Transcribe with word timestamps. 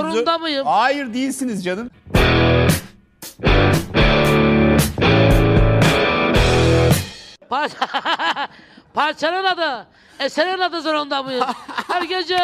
Zorunda 0.00 0.38
mıyım? 0.38 0.66
Hayır 0.66 1.14
değilsiniz 1.14 1.64
canım. 1.64 1.90
Par 7.48 7.70
Parçanın 8.94 9.44
adı. 9.44 9.86
Eserin 10.20 10.60
adı 10.60 10.82
zorunda 10.82 11.22
mıyım? 11.22 11.44
Her 11.88 12.02
gece 12.02 12.38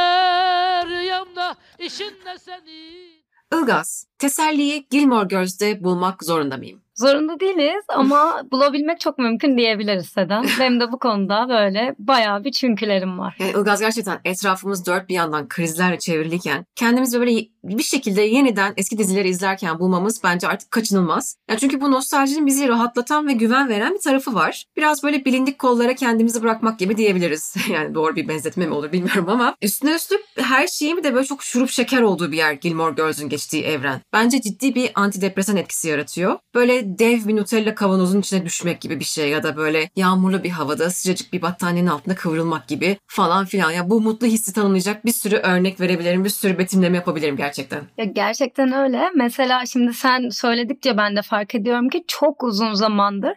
rüyamda 0.87 1.55
işinle 1.79 2.39
senin. 2.39 3.21
Ilgaz, 3.55 4.07
teselliyi 4.19 4.87
Gilmore 4.91 5.27
Girls'de 5.29 5.85
bulmak 5.85 6.25
zorunda 6.25 6.57
mıyım? 6.57 6.83
Zorunda 7.01 7.41
değiliz 7.41 7.85
ama 7.89 8.43
bulabilmek 8.53 9.01
çok 9.01 9.19
mümkün 9.19 9.59
diyebiliriz 9.59 10.07
Sedan. 10.07 10.47
Benim 10.61 10.81
de 10.81 10.93
bu 10.93 10.99
konuda 10.99 11.47
böyle 11.49 11.95
bayağı 11.99 12.45
bir 12.45 12.53
çünkülerim 12.53 13.19
var. 13.19 13.37
Yani 13.39 13.51
Ilgaz 13.51 13.81
gerçekten 13.81 14.21
etrafımız 14.25 14.87
dört 14.87 15.09
bir 15.09 15.15
yandan 15.15 15.49
krizlerle 15.49 15.99
çevriliyken 15.99 16.65
kendimizi 16.77 17.21
böyle 17.21 17.47
bir 17.65 17.83
şekilde 17.83 18.23
yeniden 18.23 18.75
eski 18.77 18.99
dizileri 18.99 19.29
izlerken 19.29 19.79
bulmamız 19.79 20.21
bence 20.25 20.49
artık 20.49 20.71
kaçınılmaz. 20.71 21.37
Yani 21.51 21.61
çünkü 21.61 21.81
bu 21.81 21.91
nostaljinin 21.91 22.47
bizi 22.47 22.69
rahatlatan 22.69 23.29
ve 23.29 23.33
güven 23.33 23.69
veren 23.69 23.95
bir 23.95 24.01
tarafı 24.01 24.35
var. 24.35 24.65
Biraz 24.77 25.03
böyle 25.03 25.25
bilindik 25.25 25.59
kollara 25.59 25.95
kendimizi 25.95 26.43
bırakmak 26.43 26.79
gibi 26.79 26.97
diyebiliriz. 26.97 27.55
Yani 27.71 27.95
doğru 27.95 28.17
bir 28.17 28.29
benzetme 28.29 28.67
mi 28.67 28.75
olur 28.75 28.93
bilmiyorum 28.93 29.29
ama 29.29 29.55
üstüne 29.63 29.95
üstlük 29.95 30.21
her 30.37 30.67
şeyin 30.67 31.05
de 31.05 31.15
böyle 31.15 31.27
çok 31.27 31.43
şurup 31.43 31.71
şeker 31.71 32.03
olduğu 32.03 32.33
bir 32.33 32.37
yer 32.37 32.53
Gilmore 32.53 32.95
Girls'ün 32.95 33.29
geçtiği 33.29 33.63
evren. 33.63 34.01
Bence 34.13 34.41
ciddi 34.41 34.75
bir 34.75 34.91
antidepresan 34.95 35.57
etkisi 35.57 35.89
yaratıyor. 35.89 36.39
Böyle 36.55 36.90
dev 36.99 37.29
bir 37.29 37.37
Nutella 37.37 37.75
kavanozun 37.75 38.21
içine 38.21 38.45
düşmek 38.45 38.81
gibi 38.81 39.01
bir 39.01 39.05
şey 39.05 39.29
ya 39.29 39.43
da 39.43 39.57
böyle 39.57 39.91
yağmurlu 39.97 40.45
bir 40.45 40.51
havada 40.51 40.91
sıcacık 40.91 41.33
bir 41.33 41.43
battaniyenin 41.43 41.89
altında 41.89 42.15
kıvrılmak 42.15 42.69
gibi 42.69 42.97
falan 43.07 43.45
filan. 43.45 43.71
Ya 43.71 43.91
bu 43.91 44.01
mutlu 44.01 44.27
hissi 44.27 44.53
tanımlayacak 44.53 45.05
bir 45.05 45.13
sürü 45.13 45.37
örnek 45.37 45.81
verebilirim, 45.81 46.25
bir 46.25 46.31
sürü 46.31 46.59
betimleme 46.59 46.97
yapabilirim 46.97 47.37
gerçekten. 47.37 47.81
Ya 47.99 48.05
gerçekten 48.05 48.73
öyle. 48.73 49.11
Mesela 49.15 49.67
şimdi 49.67 49.95
sen 49.95 50.29
söyledikçe 50.29 50.97
ben 50.97 51.17
de 51.17 51.23
fark 51.23 51.55
ediyorum 51.55 51.89
ki 51.89 52.05
çok 52.09 52.43
uzun 52.43 52.73
zamandır 52.73 53.33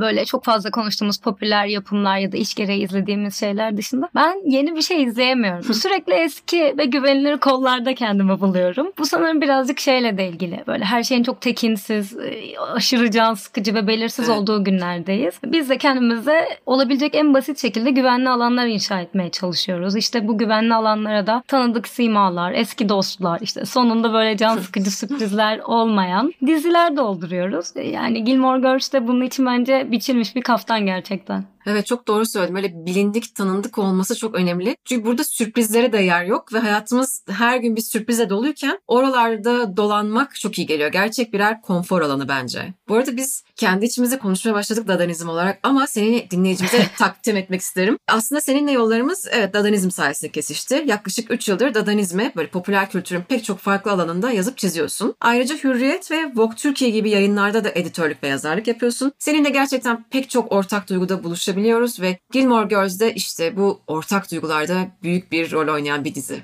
böyle 0.00 0.24
çok 0.24 0.44
fazla 0.44 0.70
konuştuğumuz 0.70 1.18
popüler 1.18 1.66
yapımlar 1.66 2.18
ya 2.18 2.32
da 2.32 2.36
iş 2.36 2.54
gereği 2.54 2.84
izlediğimiz 2.84 3.40
şeyler 3.40 3.76
dışında 3.76 4.08
ben 4.14 4.50
yeni 4.50 4.76
bir 4.76 4.82
şey 4.82 5.02
izleyemiyorum. 5.02 5.74
Sürekli 5.74 6.12
eski 6.12 6.74
ve 6.78 6.84
güvenilir 6.84 7.38
kollarda 7.38 7.94
kendimi 7.94 8.40
buluyorum. 8.40 8.92
Bu 8.98 9.06
sanırım 9.06 9.40
birazcık 9.40 9.80
şeyle 9.80 10.18
de 10.18 10.28
ilgili. 10.28 10.64
Böyle 10.66 10.84
her 10.84 11.02
şeyin 11.02 11.22
çok 11.22 11.40
tekinsiz, 11.40 12.16
e, 12.16 12.58
aşırı 12.58 13.10
can 13.10 13.34
sıkıcı 13.34 13.74
ve 13.74 13.86
belirsiz 13.86 14.28
evet. 14.28 14.38
olduğu 14.38 14.64
günlerdeyiz. 14.64 15.34
Biz 15.44 15.70
de 15.70 15.78
kendimize 15.78 16.48
olabilecek 16.66 17.14
en 17.14 17.34
basit 17.34 17.60
şekilde 17.60 17.90
güvenli 17.90 18.28
alanlar 18.28 18.66
inşa 18.66 19.00
etmeye 19.00 19.30
çalışıyoruz. 19.30 19.96
İşte 19.96 20.28
bu 20.28 20.38
güvenli 20.38 20.74
alanlara 20.74 21.26
da 21.26 21.42
tanıdık 21.46 21.88
simalar, 21.88 22.52
eski 22.52 22.88
dostlar, 22.88 23.40
işte 23.40 23.64
sonunda 23.64 24.12
böyle 24.12 24.36
can 24.36 24.58
sıkıcı 24.58 24.90
sürprizler 24.90 25.58
olmayan 25.58 26.32
diziler 26.46 26.96
dolduruyoruz. 26.96 27.66
Yani 27.92 28.24
Gilmore 28.24 28.60
Girls 28.60 28.92
de 28.92 29.08
bunun 29.08 29.22
için 29.22 29.46
bence 29.46 29.87
biçilmiş 29.92 30.36
bir 30.36 30.42
kaftan 30.42 30.86
gerçekten. 30.86 31.44
Evet 31.70 31.86
çok 31.86 32.08
doğru 32.08 32.26
söyledim. 32.26 32.56
Öyle 32.56 32.86
bilindik, 32.86 33.34
tanındık 33.34 33.78
olması 33.78 34.16
çok 34.16 34.34
önemli. 34.34 34.76
Çünkü 34.84 35.04
burada 35.06 35.24
sürprizlere 35.24 35.92
de 35.92 35.98
yer 35.98 36.24
yok 36.24 36.52
ve 36.52 36.58
hayatımız 36.58 37.22
her 37.30 37.56
gün 37.56 37.76
bir 37.76 37.80
sürprize 37.80 38.30
doluyken 38.30 38.78
oralarda 38.86 39.76
dolanmak 39.76 40.34
çok 40.34 40.58
iyi 40.58 40.66
geliyor. 40.66 40.92
Gerçek 40.92 41.32
birer 41.32 41.62
konfor 41.62 42.02
alanı 42.02 42.28
bence. 42.28 42.74
Bu 42.88 42.94
arada 42.94 43.16
biz 43.16 43.44
kendi 43.56 43.84
içimize 43.84 44.18
konuşmaya 44.18 44.54
başladık 44.54 44.88
dadanizm 44.88 45.28
olarak 45.28 45.58
ama 45.62 45.86
seni 45.86 46.30
dinleyicimize 46.30 46.86
takdim 46.98 47.36
etmek 47.36 47.60
isterim. 47.60 47.98
Aslında 48.08 48.40
seninle 48.40 48.72
yollarımız 48.72 49.26
evet 49.30 49.54
dadanizm 49.54 49.90
sayesinde 49.90 50.32
kesişti. 50.32 50.84
Yaklaşık 50.86 51.30
3 51.30 51.48
yıldır 51.48 51.74
dadanizme 51.74 52.32
böyle 52.36 52.48
popüler 52.48 52.90
kültürün 52.90 53.22
pek 53.22 53.44
çok 53.44 53.58
farklı 53.58 53.90
alanında 53.90 54.32
yazıp 54.32 54.58
çiziyorsun. 54.58 55.14
Ayrıca 55.20 55.56
Hürriyet 55.56 56.10
ve 56.10 56.32
Vogue 56.34 56.56
Türkiye 56.56 56.90
gibi 56.90 57.10
yayınlarda 57.10 57.64
da 57.64 57.70
editörlük 57.74 58.22
ve 58.22 58.28
yazarlık 58.28 58.66
yapıyorsun. 58.66 59.12
Seninle 59.18 59.50
gerçekten 59.50 60.04
pek 60.10 60.30
çok 60.30 60.52
ortak 60.52 60.88
duyguda 60.88 61.24
buluşabiliyorsun 61.24 61.57
ulaşabiliyoruz 61.58 62.00
ve 62.00 62.18
Gilmore 62.32 62.66
Girls'de 62.66 63.14
işte 63.14 63.56
bu 63.56 63.80
ortak 63.86 64.30
duygularda 64.30 64.88
büyük 65.02 65.32
bir 65.32 65.52
rol 65.52 65.74
oynayan 65.74 66.04
bir 66.04 66.14
dizi. 66.14 66.40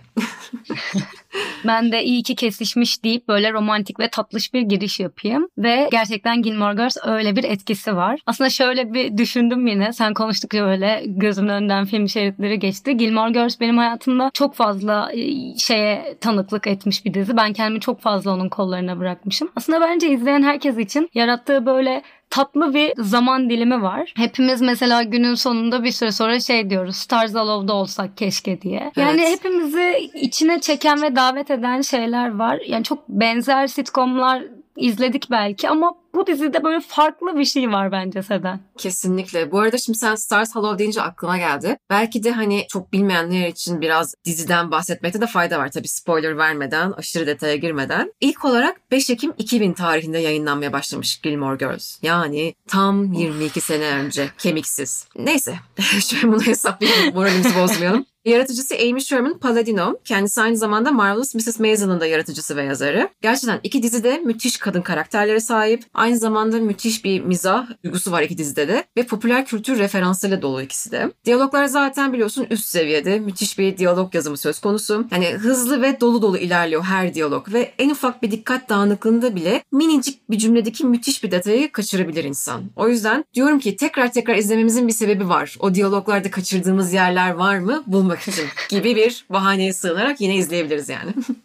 ben 1.65 1.93
de 1.93 2.05
iyi 2.05 2.23
ki 2.23 2.35
kesişmiş 2.35 3.05
deyip 3.05 3.29
böyle 3.29 3.53
romantik 3.53 4.01
ve 4.01 4.09
tatlış 4.09 4.55
bir 4.55 4.63
giriş 4.63 5.01
yapayım. 5.01 5.49
Ve 5.59 5.89
gerçekten 5.91 6.43
Gilmore 6.43 6.75
Girls 6.75 6.97
öyle 7.07 7.37
bir 7.37 7.45
etkisi 7.45 7.97
var. 7.97 8.21
Aslında 8.27 8.51
şöyle 8.51 8.93
bir 8.95 9.19
düşündüm 9.19 9.67
yine. 9.67 9.93
Sen 9.93 10.15
konuştukça 10.15 10.65
böyle 10.65 11.03
gözümün 11.07 11.49
önünden 11.49 11.85
film 11.85 12.09
şeritleri 12.09 12.59
geçti. 12.59 12.97
Gilmore 12.97 13.33
Girls 13.33 13.61
benim 13.61 13.79
hayatımda 13.79 14.31
çok 14.35 14.55
fazla 14.55 15.13
e, 15.13 15.57
şeye 15.59 16.17
tanıklık 16.21 16.67
etmiş 16.67 17.05
bir 17.05 17.15
dizi. 17.15 17.37
Ben 17.37 17.53
kendimi 17.53 17.81
çok 17.81 18.01
fazla 18.01 18.31
onun 18.31 18.49
kollarına 18.49 18.99
bırakmışım. 18.99 19.51
Aslında 19.57 19.81
bence 19.81 20.11
izleyen 20.11 20.43
herkes 20.43 20.79
için 20.79 21.11
yarattığı 21.15 21.67
böyle 21.67 22.03
tatlı 22.35 22.75
bir 22.75 22.93
zaman 22.99 23.51
dilimi 23.51 23.83
var. 23.83 24.13
Hepimiz 24.17 24.61
mesela 24.61 25.03
günün 25.03 25.35
sonunda 25.35 25.85
bir 25.85 25.91
süre 25.91 26.13
sonra 26.13 26.41
şey 26.41 26.71
diyoruz. 26.71 26.97
Stars 26.97 27.37
Alove'da 27.37 27.75
olsak 27.75 28.17
keşke 28.17 28.63
diye. 28.63 28.93
Yani 28.97 29.21
evet. 29.21 29.39
hepimizi 29.39 30.11
içine 30.15 30.61
çeken 30.61 31.03
ve 31.03 31.17
davet 31.17 31.51
eden 31.51 31.81
şeyler 31.81 32.35
var. 32.35 32.61
Yani 32.67 32.85
çok 32.85 33.09
benzer 33.09 33.67
sitcomlar 33.67 34.43
izledik 34.77 35.31
belki 35.31 35.69
ama 35.69 35.95
bu 36.15 36.27
dizide 36.27 36.65
böyle 36.65 36.81
farklı 36.81 37.39
bir 37.39 37.45
şey 37.45 37.73
var 37.73 37.93
bence 37.93 38.23
Seden. 38.23 38.61
Kesinlikle. 38.79 39.53
Bu 39.53 39.61
arada 39.61 39.79
şimdi 39.79 39.99
sen 39.99 40.15
Stars 40.15 40.55
Hollow 40.55 40.79
deyince 40.79 41.03
aklıma 41.03 41.39
geldi. 41.39 41.77
Belki 41.91 42.25
de 42.25 42.33
hani 42.33 42.67
çok 42.69 42.93
bilmeyenler 42.93 43.49
için 43.49 43.81
biraz 43.81 44.15
diziden 44.25 44.71
bahsetmekte 44.71 45.21
de 45.21 45.27
fayda 45.27 45.59
var. 45.59 45.71
Tabii 45.71 45.89
spoiler 45.89 46.39
vermeden, 46.39 46.93
aşırı 46.93 47.27
detaya 47.27 47.57
girmeden. 47.57 48.13
İlk 48.21 48.45
olarak 48.45 48.91
5 48.91 49.11
Ekim 49.11 49.33
2000 49.39 49.73
tarihinde 49.73 50.19
yayınlanmaya 50.19 50.73
başlamış 50.73 51.21
Gilmore 51.21 51.57
Girls. 51.57 51.99
Yani 52.03 52.55
tam 52.69 53.13
22 53.13 53.61
sene 53.61 53.87
önce. 53.87 54.31
Kemiksiz. 54.39 55.09
Neyse. 55.17 55.55
Şöyle 56.01 56.33
bunu 56.33 56.43
hesaplayalım. 56.43 57.15
Moralimizi 57.15 57.61
bozmayalım. 57.61 58.07
Yaratıcısı 58.25 58.75
Amy 58.75 59.01
Sherman 59.01 59.39
Palladino. 59.39 59.99
Kendisi 60.05 60.41
aynı 60.41 60.57
zamanda 60.57 60.93
Marvelous 60.93 61.35
Mrs. 61.35 61.61
Maisel'ın 61.61 62.01
da 62.01 62.07
yaratıcısı 62.07 62.57
ve 62.57 62.63
yazarı. 62.65 63.09
Gerçekten 63.23 63.61
iki 63.63 63.83
dizide 63.83 64.19
müthiş 64.19 64.57
kadın 64.57 64.83
karakterlere 64.83 65.41
sahip. 65.41 65.85
Aynı 65.95 66.19
zamanda 66.19 66.59
müthiş 66.59 67.05
bir 67.05 67.21
mizah 67.21 67.67
duygusu 67.85 68.13
var 68.13 68.23
iki 68.23 68.39
dizide 68.39 68.69
de. 68.69 68.85
Ve 68.97 69.07
popüler 69.07 69.47
kültür 69.47 69.79
referansıyla 69.79 70.43
dolu 70.43 70.63
ikisi 70.63 70.91
de. 70.91 71.11
Diyaloglar 71.25 71.67
zaten 71.67 72.13
biliyorsun 72.13 72.47
üst 72.51 72.65
seviyede. 72.65 73.19
Müthiş 73.19 73.59
bir 73.59 73.79
diyalog 73.79 74.15
yazımı 74.15 74.37
söz 74.37 74.61
konusu. 74.61 75.07
Yani 75.11 75.29
hızlı 75.29 75.83
ve 75.83 76.01
dolu 76.01 76.23
dolu 76.23 76.39
ilerliyor 76.39 76.83
her 76.83 77.15
diyalog. 77.15 77.53
Ve 77.53 77.73
en 77.79 77.91
ufak 77.91 78.23
bir 78.23 78.31
dikkat 78.31 78.69
dağınıklığında 78.69 79.37
bile 79.37 79.63
minicik 79.73 80.31
bir 80.31 80.39
cümledeki 80.39 80.87
müthiş 80.87 81.25
bir 81.25 81.31
detayı 81.31 81.73
kaçırabilir 81.73 82.25
insan. 82.25 82.63
O 82.77 82.89
yüzden 82.89 83.25
diyorum 83.35 83.59
ki 83.59 83.77
tekrar 83.77 84.13
tekrar 84.13 84.37
izlememizin 84.37 84.89
bir 84.89 84.93
sebebi 84.93 85.29
var. 85.29 85.57
O 85.61 85.75
diyaloglarda 85.75 86.31
kaçırdığımız 86.31 86.93
yerler 86.93 87.31
var 87.31 87.59
mı? 87.59 87.83
Bulmak 87.87 88.14
için 88.23 88.49
gibi 88.69 88.97
bir 88.97 89.25
bahaneye 89.31 89.73
sığınarak 89.73 90.21
yine 90.21 90.37
izleyebiliriz 90.37 90.89
yani. 90.89 91.15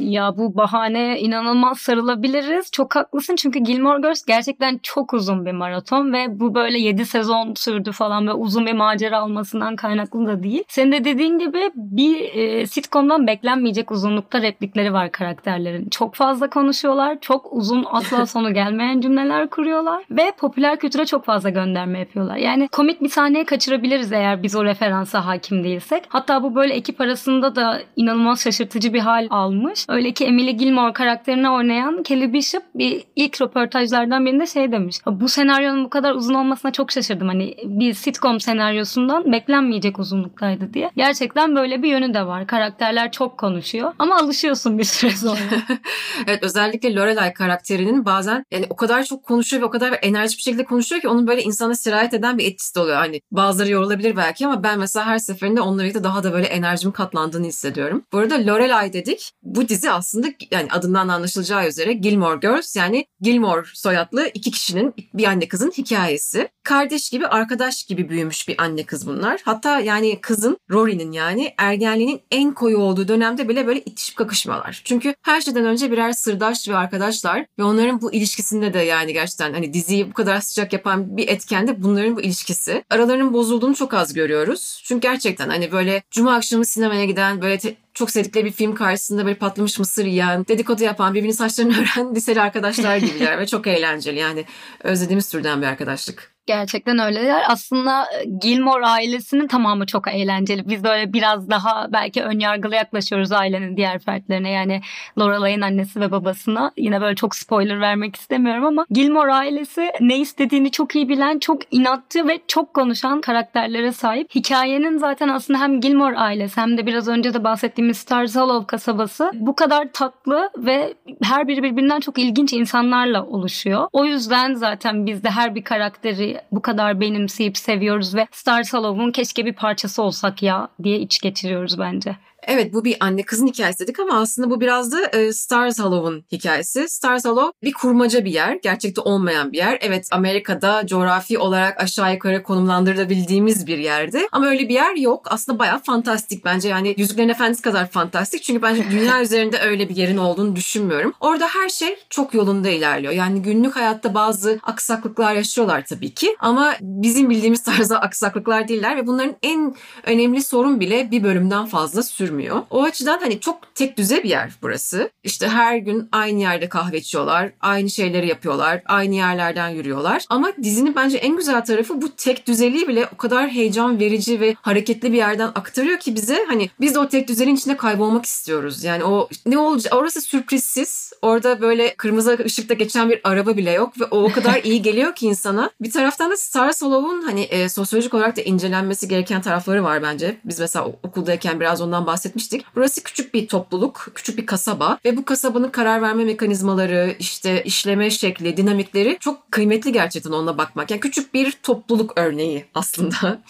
Ya 0.00 0.36
bu 0.36 0.56
bahane 0.56 1.20
inanılmaz 1.20 1.78
sarılabiliriz. 1.78 2.70
Çok 2.72 2.96
haklısın 2.96 3.36
çünkü 3.36 3.58
Gilmore 3.58 4.00
Girls 4.00 4.24
gerçekten 4.24 4.80
çok 4.82 5.14
uzun 5.14 5.46
bir 5.46 5.52
maraton 5.52 6.12
ve 6.12 6.40
bu 6.40 6.54
böyle 6.54 6.78
7 6.78 7.06
sezon 7.06 7.54
sürdü 7.54 7.92
falan 7.92 8.26
ve 8.26 8.32
uzun 8.32 8.66
bir 8.66 8.72
macera 8.72 9.24
olmasından 9.24 9.76
kaynaklı 9.76 10.26
da 10.26 10.42
değil. 10.42 10.64
Senin 10.68 10.92
de 10.92 11.04
dediğin 11.04 11.38
gibi 11.38 11.70
bir 11.74 12.34
e, 12.34 12.66
sitcom'dan 12.66 13.26
beklenmeyecek 13.26 13.90
uzunlukta 13.90 14.42
replikleri 14.42 14.92
var 14.92 15.12
karakterlerin. 15.12 15.88
Çok 15.88 16.14
fazla 16.14 16.50
konuşuyorlar. 16.50 17.20
Çok 17.20 17.52
uzun 17.52 17.84
asla 17.90 18.26
sonu 18.26 18.54
gelmeyen 18.54 19.00
cümleler 19.00 19.50
kuruyorlar 19.50 20.04
ve 20.10 20.32
popüler 20.38 20.78
kültüre 20.78 21.06
çok 21.06 21.24
fazla 21.24 21.50
gönderme 21.50 21.98
yapıyorlar. 21.98 22.36
Yani 22.36 22.68
komik 22.68 23.02
bir 23.02 23.08
sahneye 23.08 23.44
kaçırabiliriz 23.44 24.12
eğer 24.12 24.42
biz 24.42 24.56
o 24.56 24.64
referansa 24.64 25.26
hakim 25.26 25.64
değilsek. 25.64 26.04
Hatta 26.08 26.42
bu 26.42 26.54
böyle 26.54 26.74
ekip 26.74 27.00
arasında 27.00 27.56
da 27.56 27.80
inanılmaz 27.96 28.40
şaşırtıcı 28.40 28.94
bir 28.94 29.00
hal 29.00 29.26
almış 29.30 29.59
almış. 29.60 29.86
Öyle 29.88 30.12
ki 30.12 30.24
Emily 30.24 30.56
Gilmore 30.56 30.92
karakterini 30.92 31.50
oynayan 31.50 32.02
Kelly 32.02 32.32
Bishop 32.32 32.62
bir 32.74 33.04
ilk 33.16 33.42
röportajlardan 33.42 34.26
birinde 34.26 34.46
şey 34.46 34.72
demiş. 34.72 34.98
Bu 35.06 35.28
senaryonun 35.28 35.84
bu 35.84 35.90
kadar 35.90 36.14
uzun 36.14 36.34
olmasına 36.34 36.72
çok 36.72 36.92
şaşırdım. 36.92 37.28
Hani 37.28 37.56
bir 37.64 37.94
sitcom 37.94 38.40
senaryosundan 38.40 39.32
beklenmeyecek 39.32 39.98
uzunluktaydı 39.98 40.74
diye. 40.74 40.90
Gerçekten 40.96 41.56
böyle 41.56 41.82
bir 41.82 41.88
yönü 41.88 42.14
de 42.14 42.26
var. 42.26 42.46
Karakterler 42.46 43.12
çok 43.12 43.38
konuşuyor 43.38 43.92
ama 43.98 44.16
alışıyorsun 44.16 44.78
bir 44.78 44.84
süre 44.84 45.10
sonra. 45.10 45.38
evet 46.26 46.42
özellikle 46.42 46.94
Lorelai 46.94 47.34
karakterinin 47.34 48.04
bazen 48.04 48.44
yani 48.50 48.66
o 48.70 48.76
kadar 48.76 49.04
çok 49.04 49.24
konuşuyor 49.24 49.62
ve 49.62 49.66
o 49.66 49.70
kadar 49.70 49.98
enerjik 50.02 50.38
bir 50.38 50.42
şekilde 50.42 50.64
konuşuyor 50.64 51.00
ki 51.00 51.08
onun 51.08 51.26
böyle 51.26 51.42
insana 51.42 51.74
sirayet 51.74 52.14
eden 52.14 52.38
bir 52.38 52.44
etkisi 52.46 52.74
de 52.74 52.80
oluyor. 52.80 52.96
Hani 52.96 53.20
bazıları 53.30 53.70
yorulabilir 53.70 54.16
belki 54.16 54.46
ama 54.46 54.62
ben 54.62 54.78
mesela 54.78 55.06
her 55.06 55.18
seferinde 55.18 55.60
onunla 55.60 55.82
birlikte 55.82 56.04
daha 56.04 56.24
da 56.24 56.32
böyle 56.32 56.46
enerjim 56.46 56.92
katlandığını 56.92 57.46
hissediyorum. 57.46 58.04
Bu 58.12 58.18
arada 58.18 58.46
Lorelai 58.46 58.92
dedik 58.92 59.32
bu 59.54 59.68
dizi 59.68 59.90
aslında 59.90 60.26
yani 60.50 60.68
adından 60.70 61.08
anlaşılacağı 61.08 61.68
üzere 61.68 61.92
Gilmore 61.92 62.38
Girls 62.38 62.76
yani 62.76 63.06
Gilmore 63.20 63.62
soyadlı 63.74 64.30
iki 64.34 64.50
kişinin 64.50 64.94
bir 65.14 65.24
anne 65.24 65.48
kızın 65.48 65.70
hikayesi. 65.70 66.48
Kardeş 66.62 67.10
gibi 67.10 67.26
arkadaş 67.26 67.84
gibi 67.84 68.08
büyümüş 68.08 68.48
bir 68.48 68.62
anne 68.62 68.84
kız 68.84 69.06
bunlar. 69.06 69.40
Hatta 69.44 69.80
yani 69.80 70.20
kızın 70.20 70.58
Rory'nin 70.70 71.12
yani 71.12 71.54
ergenliğinin 71.58 72.20
en 72.30 72.54
koyu 72.54 72.78
olduğu 72.78 73.08
dönemde 73.08 73.48
bile 73.48 73.66
böyle 73.66 73.80
itişip 73.80 74.16
kakışmalar. 74.16 74.82
Çünkü 74.84 75.14
her 75.22 75.40
şeyden 75.40 75.64
önce 75.64 75.92
birer 75.92 76.12
sırdaş 76.12 76.68
ve 76.68 76.76
arkadaşlar 76.76 77.46
ve 77.58 77.64
onların 77.64 78.00
bu 78.00 78.12
ilişkisinde 78.12 78.74
de 78.74 78.78
yani 78.78 79.12
gerçekten 79.12 79.52
hani 79.52 79.74
diziyi 79.74 80.10
bu 80.10 80.12
kadar 80.12 80.40
sıcak 80.40 80.72
yapan 80.72 81.16
bir 81.16 81.28
etken 81.28 81.68
de 81.68 81.82
bunların 81.82 82.16
bu 82.16 82.20
ilişkisi. 82.20 82.84
Aralarının 82.90 83.32
bozulduğunu 83.32 83.74
çok 83.74 83.94
az 83.94 84.12
görüyoruz. 84.12 84.82
Çünkü 84.84 85.00
gerçekten 85.00 85.48
hani 85.48 85.72
böyle 85.72 86.02
cuma 86.10 86.34
akşamı 86.34 86.64
sinemaya 86.64 87.04
giden 87.04 87.42
böyle 87.42 87.58
te- 87.58 87.76
çok 87.94 88.10
sevdikleri 88.10 88.44
bir 88.44 88.52
film 88.52 88.74
karşısında 88.74 89.24
böyle 89.24 89.38
patlamış 89.38 89.78
mısır 89.78 90.04
yiyen, 90.04 90.46
dedikodu 90.48 90.84
yapan, 90.84 91.14
birbirinin 91.14 91.32
saçlarını 91.32 91.72
ören 91.96 92.14
liseli 92.14 92.40
arkadaşlar 92.40 92.96
gibiler 92.96 93.38
ve 93.38 93.46
çok 93.46 93.66
eğlenceli. 93.66 94.18
Yani 94.18 94.44
özlediğimiz 94.82 95.28
türden 95.28 95.62
bir 95.62 95.66
arkadaşlık. 95.66 96.34
Gerçekten 96.50 96.98
öyleler. 96.98 97.42
Aslında 97.48 98.04
e, 98.04 98.24
Gilmore 98.42 98.86
ailesinin 98.86 99.46
tamamı 99.46 99.86
çok 99.86 100.08
eğlenceli. 100.08 100.68
Biz 100.68 100.84
böyle 100.84 101.12
biraz 101.12 101.50
daha 101.50 101.92
belki 101.92 102.22
önyargılı 102.22 102.74
yaklaşıyoruz 102.74 103.32
ailenin 103.32 103.76
diğer 103.76 103.98
fertlerine. 103.98 104.50
Yani 104.50 104.80
Lorelay'ın 105.18 105.60
annesi 105.60 106.00
ve 106.00 106.10
babasına. 106.10 106.72
Yine 106.76 107.00
böyle 107.00 107.16
çok 107.16 107.36
spoiler 107.36 107.80
vermek 107.80 108.16
istemiyorum 108.16 108.64
ama 108.64 108.86
Gilmore 108.90 109.32
ailesi 109.32 109.92
ne 110.00 110.18
istediğini 110.18 110.70
çok 110.70 110.96
iyi 110.96 111.08
bilen, 111.08 111.38
çok 111.38 111.74
inatçı 111.74 112.28
ve 112.28 112.38
çok 112.48 112.74
konuşan 112.74 113.20
karakterlere 113.20 113.92
sahip. 113.92 114.34
Hikayenin 114.34 114.98
zaten 114.98 115.28
aslında 115.28 115.60
hem 115.60 115.80
Gilmore 115.80 116.16
ailesi 116.16 116.60
hem 116.60 116.78
de 116.78 116.86
biraz 116.86 117.08
önce 117.08 117.34
de 117.34 117.44
bahsettiğimiz 117.44 117.96
Stars 117.96 118.36
Hollow 118.36 118.66
kasabası 118.66 119.30
bu 119.34 119.56
kadar 119.56 119.88
tatlı 119.92 120.50
ve 120.58 120.94
her 121.22 121.48
biri 121.48 121.62
birbirinden 121.62 122.00
çok 122.00 122.18
ilginç 122.18 122.52
insanlarla 122.52 123.26
oluşuyor. 123.26 123.88
O 123.92 124.04
yüzden 124.04 124.54
zaten 124.54 125.06
biz 125.06 125.24
de 125.24 125.30
her 125.30 125.54
bir 125.54 125.64
karakteri 125.64 126.39
bu 126.52 126.62
kadar 126.62 127.00
benimseyip 127.00 127.58
seviyoruz 127.58 128.14
ve 128.14 128.26
Stars 128.32 128.74
Hollow'un 128.74 129.12
keşke 129.12 129.46
bir 129.46 129.52
parçası 129.52 130.02
olsak 130.02 130.42
ya 130.42 130.68
diye 130.82 130.98
iç 130.98 131.20
geçiriyoruz 131.20 131.78
bence. 131.78 132.16
Evet 132.42 132.72
bu 132.72 132.84
bir 132.84 132.96
anne 133.00 133.22
kızın 133.22 133.46
hikayesi 133.46 133.78
dedik 133.78 134.00
ama 134.00 134.20
aslında 134.20 134.50
bu 134.50 134.60
biraz 134.60 134.92
da 134.92 135.06
e, 135.06 135.32
Stars 135.32 135.78
Hollow'un 135.78 136.24
hikayesi. 136.32 136.88
Stars 136.88 137.24
Hollow 137.24 137.52
bir 137.62 137.72
kurmaca 137.72 138.24
bir 138.24 138.30
yer, 138.30 138.58
gerçekte 138.62 139.00
olmayan 139.00 139.52
bir 139.52 139.58
yer. 139.58 139.78
Evet 139.80 140.08
Amerika'da 140.10 140.86
coğrafi 140.86 141.38
olarak 141.38 141.80
aşağı 141.80 142.12
yukarı 142.12 142.42
konumlandırabildiğimiz 142.42 143.66
bir 143.66 143.78
yerde 143.78 144.28
ama 144.32 144.46
öyle 144.46 144.68
bir 144.68 144.74
yer 144.74 144.94
yok. 144.96 145.26
Aslında 145.30 145.58
bayağı 145.58 145.82
fantastik 145.82 146.44
bence 146.44 146.68
yani 146.68 146.94
Yüzüklerin 146.98 147.28
Efendisi 147.28 147.62
kadar 147.62 147.90
fantastik. 147.90 148.42
Çünkü 148.42 148.62
bence 148.62 148.90
dünya 148.90 149.22
üzerinde 149.22 149.58
öyle 149.58 149.88
bir 149.88 149.96
yerin 149.96 150.16
olduğunu 150.16 150.56
düşünmüyorum. 150.56 151.12
Orada 151.20 151.48
her 151.48 151.68
şey 151.68 151.96
çok 152.10 152.34
yolunda 152.34 152.68
ilerliyor. 152.68 153.12
Yani 153.12 153.42
günlük 153.42 153.76
hayatta 153.76 154.14
bazı 154.14 154.58
aksaklıklar 154.62 155.34
yaşıyorlar 155.34 155.84
tabii 155.88 156.14
ki 156.14 156.36
ama 156.40 156.74
bizim 156.80 157.30
bildiğimiz 157.30 157.62
tarzda 157.62 158.00
aksaklıklar 158.00 158.68
değiller 158.68 158.96
ve 158.96 159.06
bunların 159.06 159.36
en 159.42 159.74
önemli 160.04 160.42
sorun 160.42 160.80
bile 160.80 161.10
bir 161.10 161.22
bölümden 161.22 161.66
fazla 161.66 162.02
sürmüyor 162.02 162.29
sürmüyor. 162.30 162.62
O 162.70 162.82
açıdan 162.82 163.18
hani 163.18 163.40
çok 163.40 163.74
tek 163.74 163.96
düze 163.96 164.22
bir 164.22 164.28
yer 164.28 164.52
burası. 164.62 165.10
İşte 165.24 165.48
her 165.48 165.76
gün 165.76 166.08
aynı 166.12 166.40
yerde 166.40 166.68
kahve 166.68 166.98
içiyorlar, 166.98 167.52
aynı 167.60 167.90
şeyleri 167.90 168.28
yapıyorlar, 168.28 168.82
aynı 168.86 169.14
yerlerden 169.14 169.68
yürüyorlar. 169.68 170.24
Ama 170.28 170.52
dizinin 170.62 170.94
bence 170.96 171.18
en 171.18 171.36
güzel 171.36 171.64
tarafı 171.64 172.02
bu 172.02 172.16
tek 172.16 172.46
düzeliği 172.46 172.88
bile 172.88 173.08
o 173.14 173.16
kadar 173.16 173.48
heyecan 173.48 174.00
verici 174.00 174.40
ve 174.40 174.56
hareketli 174.62 175.12
bir 175.12 175.16
yerden 175.16 175.46
aktarıyor 175.46 175.98
ki 175.98 176.14
bize 176.14 176.44
hani 176.48 176.70
biz 176.80 176.94
de 176.94 176.98
o 176.98 177.08
tek 177.08 177.28
düzenin 177.28 177.54
içinde 177.54 177.76
kaybolmak 177.76 178.24
istiyoruz. 178.24 178.84
Yani 178.84 179.04
o 179.04 179.28
ne 179.46 179.58
olacak 179.58 179.94
orası 179.94 180.20
sürprizsiz. 180.20 181.12
Orada 181.22 181.60
böyle 181.60 181.94
kırmızı 181.94 182.38
ışıkta 182.44 182.74
geçen 182.74 183.10
bir 183.10 183.20
araba 183.24 183.56
bile 183.56 183.70
yok 183.70 184.00
ve 184.00 184.04
o 184.04 184.20
o 184.24 184.32
kadar 184.32 184.60
iyi 184.64 184.82
geliyor 184.82 185.14
ki 185.14 185.26
insana. 185.26 185.70
Bir 185.80 185.90
taraftan 185.90 186.30
da 186.30 186.36
Stars 186.36 186.82
Hollow'un 186.82 187.22
hani 187.22 187.40
e, 187.40 187.68
sosyolojik 187.68 188.14
olarak 188.14 188.36
da 188.36 188.40
incelenmesi 188.40 189.08
gereken 189.08 189.42
tarafları 189.42 189.84
var 189.84 190.02
bence. 190.02 190.36
Biz 190.44 190.60
mesela 190.60 190.86
okuldayken 191.02 191.60
biraz 191.60 191.80
ondan 191.80 192.06
bahsetmiştik. 192.20 192.64
Burası 192.76 193.02
küçük 193.02 193.34
bir 193.34 193.48
topluluk, 193.48 194.08
küçük 194.14 194.38
bir 194.38 194.46
kasaba 194.46 194.98
ve 195.04 195.16
bu 195.16 195.24
kasabanın 195.24 195.68
karar 195.70 196.02
verme 196.02 196.24
mekanizmaları, 196.24 197.16
işte 197.18 197.64
işleme 197.64 198.10
şekli, 198.10 198.56
dinamikleri 198.56 199.16
çok 199.20 199.52
kıymetli 199.52 199.92
gerçekten 199.92 200.30
onunla 200.30 200.58
bakmak. 200.58 200.90
Yani 200.90 201.00
küçük 201.00 201.34
bir 201.34 201.52
topluluk 201.62 202.12
örneği 202.16 202.64
aslında. 202.74 203.40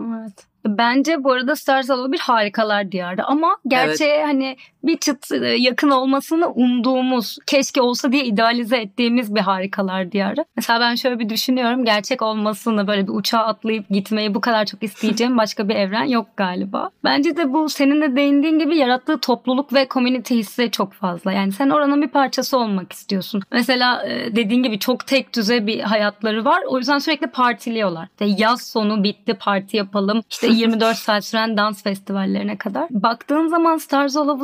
Evet. 0.00 0.53
Bence 0.66 1.24
bu 1.24 1.32
arada 1.32 1.56
Stars 1.56 1.88
bir 1.88 2.18
harikalar 2.18 2.92
diyarı 2.92 3.24
ama 3.24 3.56
gerçeğe 3.66 4.14
evet. 4.14 4.26
hani 4.26 4.56
bir 4.84 4.96
çıt 4.96 5.32
e, 5.32 5.46
yakın 5.46 5.90
olmasını 5.90 6.48
umduğumuz, 6.48 7.38
keşke 7.46 7.80
olsa 7.80 8.12
diye 8.12 8.24
idealize 8.24 8.76
ettiğimiz 8.76 9.34
bir 9.34 9.40
harikalar 9.40 10.12
diyarı. 10.12 10.44
Mesela 10.56 10.80
ben 10.80 10.94
şöyle 10.94 11.18
bir 11.18 11.28
düşünüyorum, 11.28 11.84
gerçek 11.84 12.22
olmasını 12.22 12.86
böyle 12.86 13.06
bir 13.06 13.12
uçağa 13.12 13.38
atlayıp 13.38 13.88
gitmeyi 13.90 14.34
bu 14.34 14.40
kadar 14.40 14.64
çok 14.64 14.82
isteyeceğim 14.82 15.38
başka 15.38 15.68
bir 15.68 15.74
evren 15.74 16.04
yok 16.04 16.26
galiba. 16.36 16.90
Bence 17.04 17.36
de 17.36 17.52
bu 17.52 17.68
senin 17.68 18.00
de 18.00 18.16
değindiğin 18.16 18.58
gibi 18.58 18.76
yarattığı 18.76 19.18
topluluk 19.18 19.74
ve 19.74 19.86
community 19.90 20.34
hissi 20.34 20.70
çok 20.70 20.92
fazla. 20.92 21.32
Yani 21.32 21.52
sen 21.52 21.70
oranın 21.70 22.02
bir 22.02 22.08
parçası 22.08 22.58
olmak 22.58 22.92
istiyorsun. 22.92 23.42
Mesela 23.52 24.06
e, 24.06 24.36
dediğin 24.36 24.62
gibi 24.62 24.78
çok 24.78 25.06
tek 25.06 25.34
düze 25.34 25.66
bir 25.66 25.80
hayatları 25.80 26.44
var. 26.44 26.62
O 26.68 26.78
yüzden 26.78 26.98
sürekli 26.98 27.26
partiliyorlar. 27.26 28.08
İşte 28.10 28.42
yaz 28.42 28.62
sonu 28.62 29.04
bitti 29.04 29.34
parti 29.34 29.76
yapalım. 29.76 30.22
İşte 30.30 30.53
24 30.54 30.96
saat 30.96 31.24
süren 31.24 31.56
dans 31.56 31.82
festivallerine 31.82 32.56
kadar. 32.58 32.86
Baktığın 32.90 33.46
zaman 33.46 33.78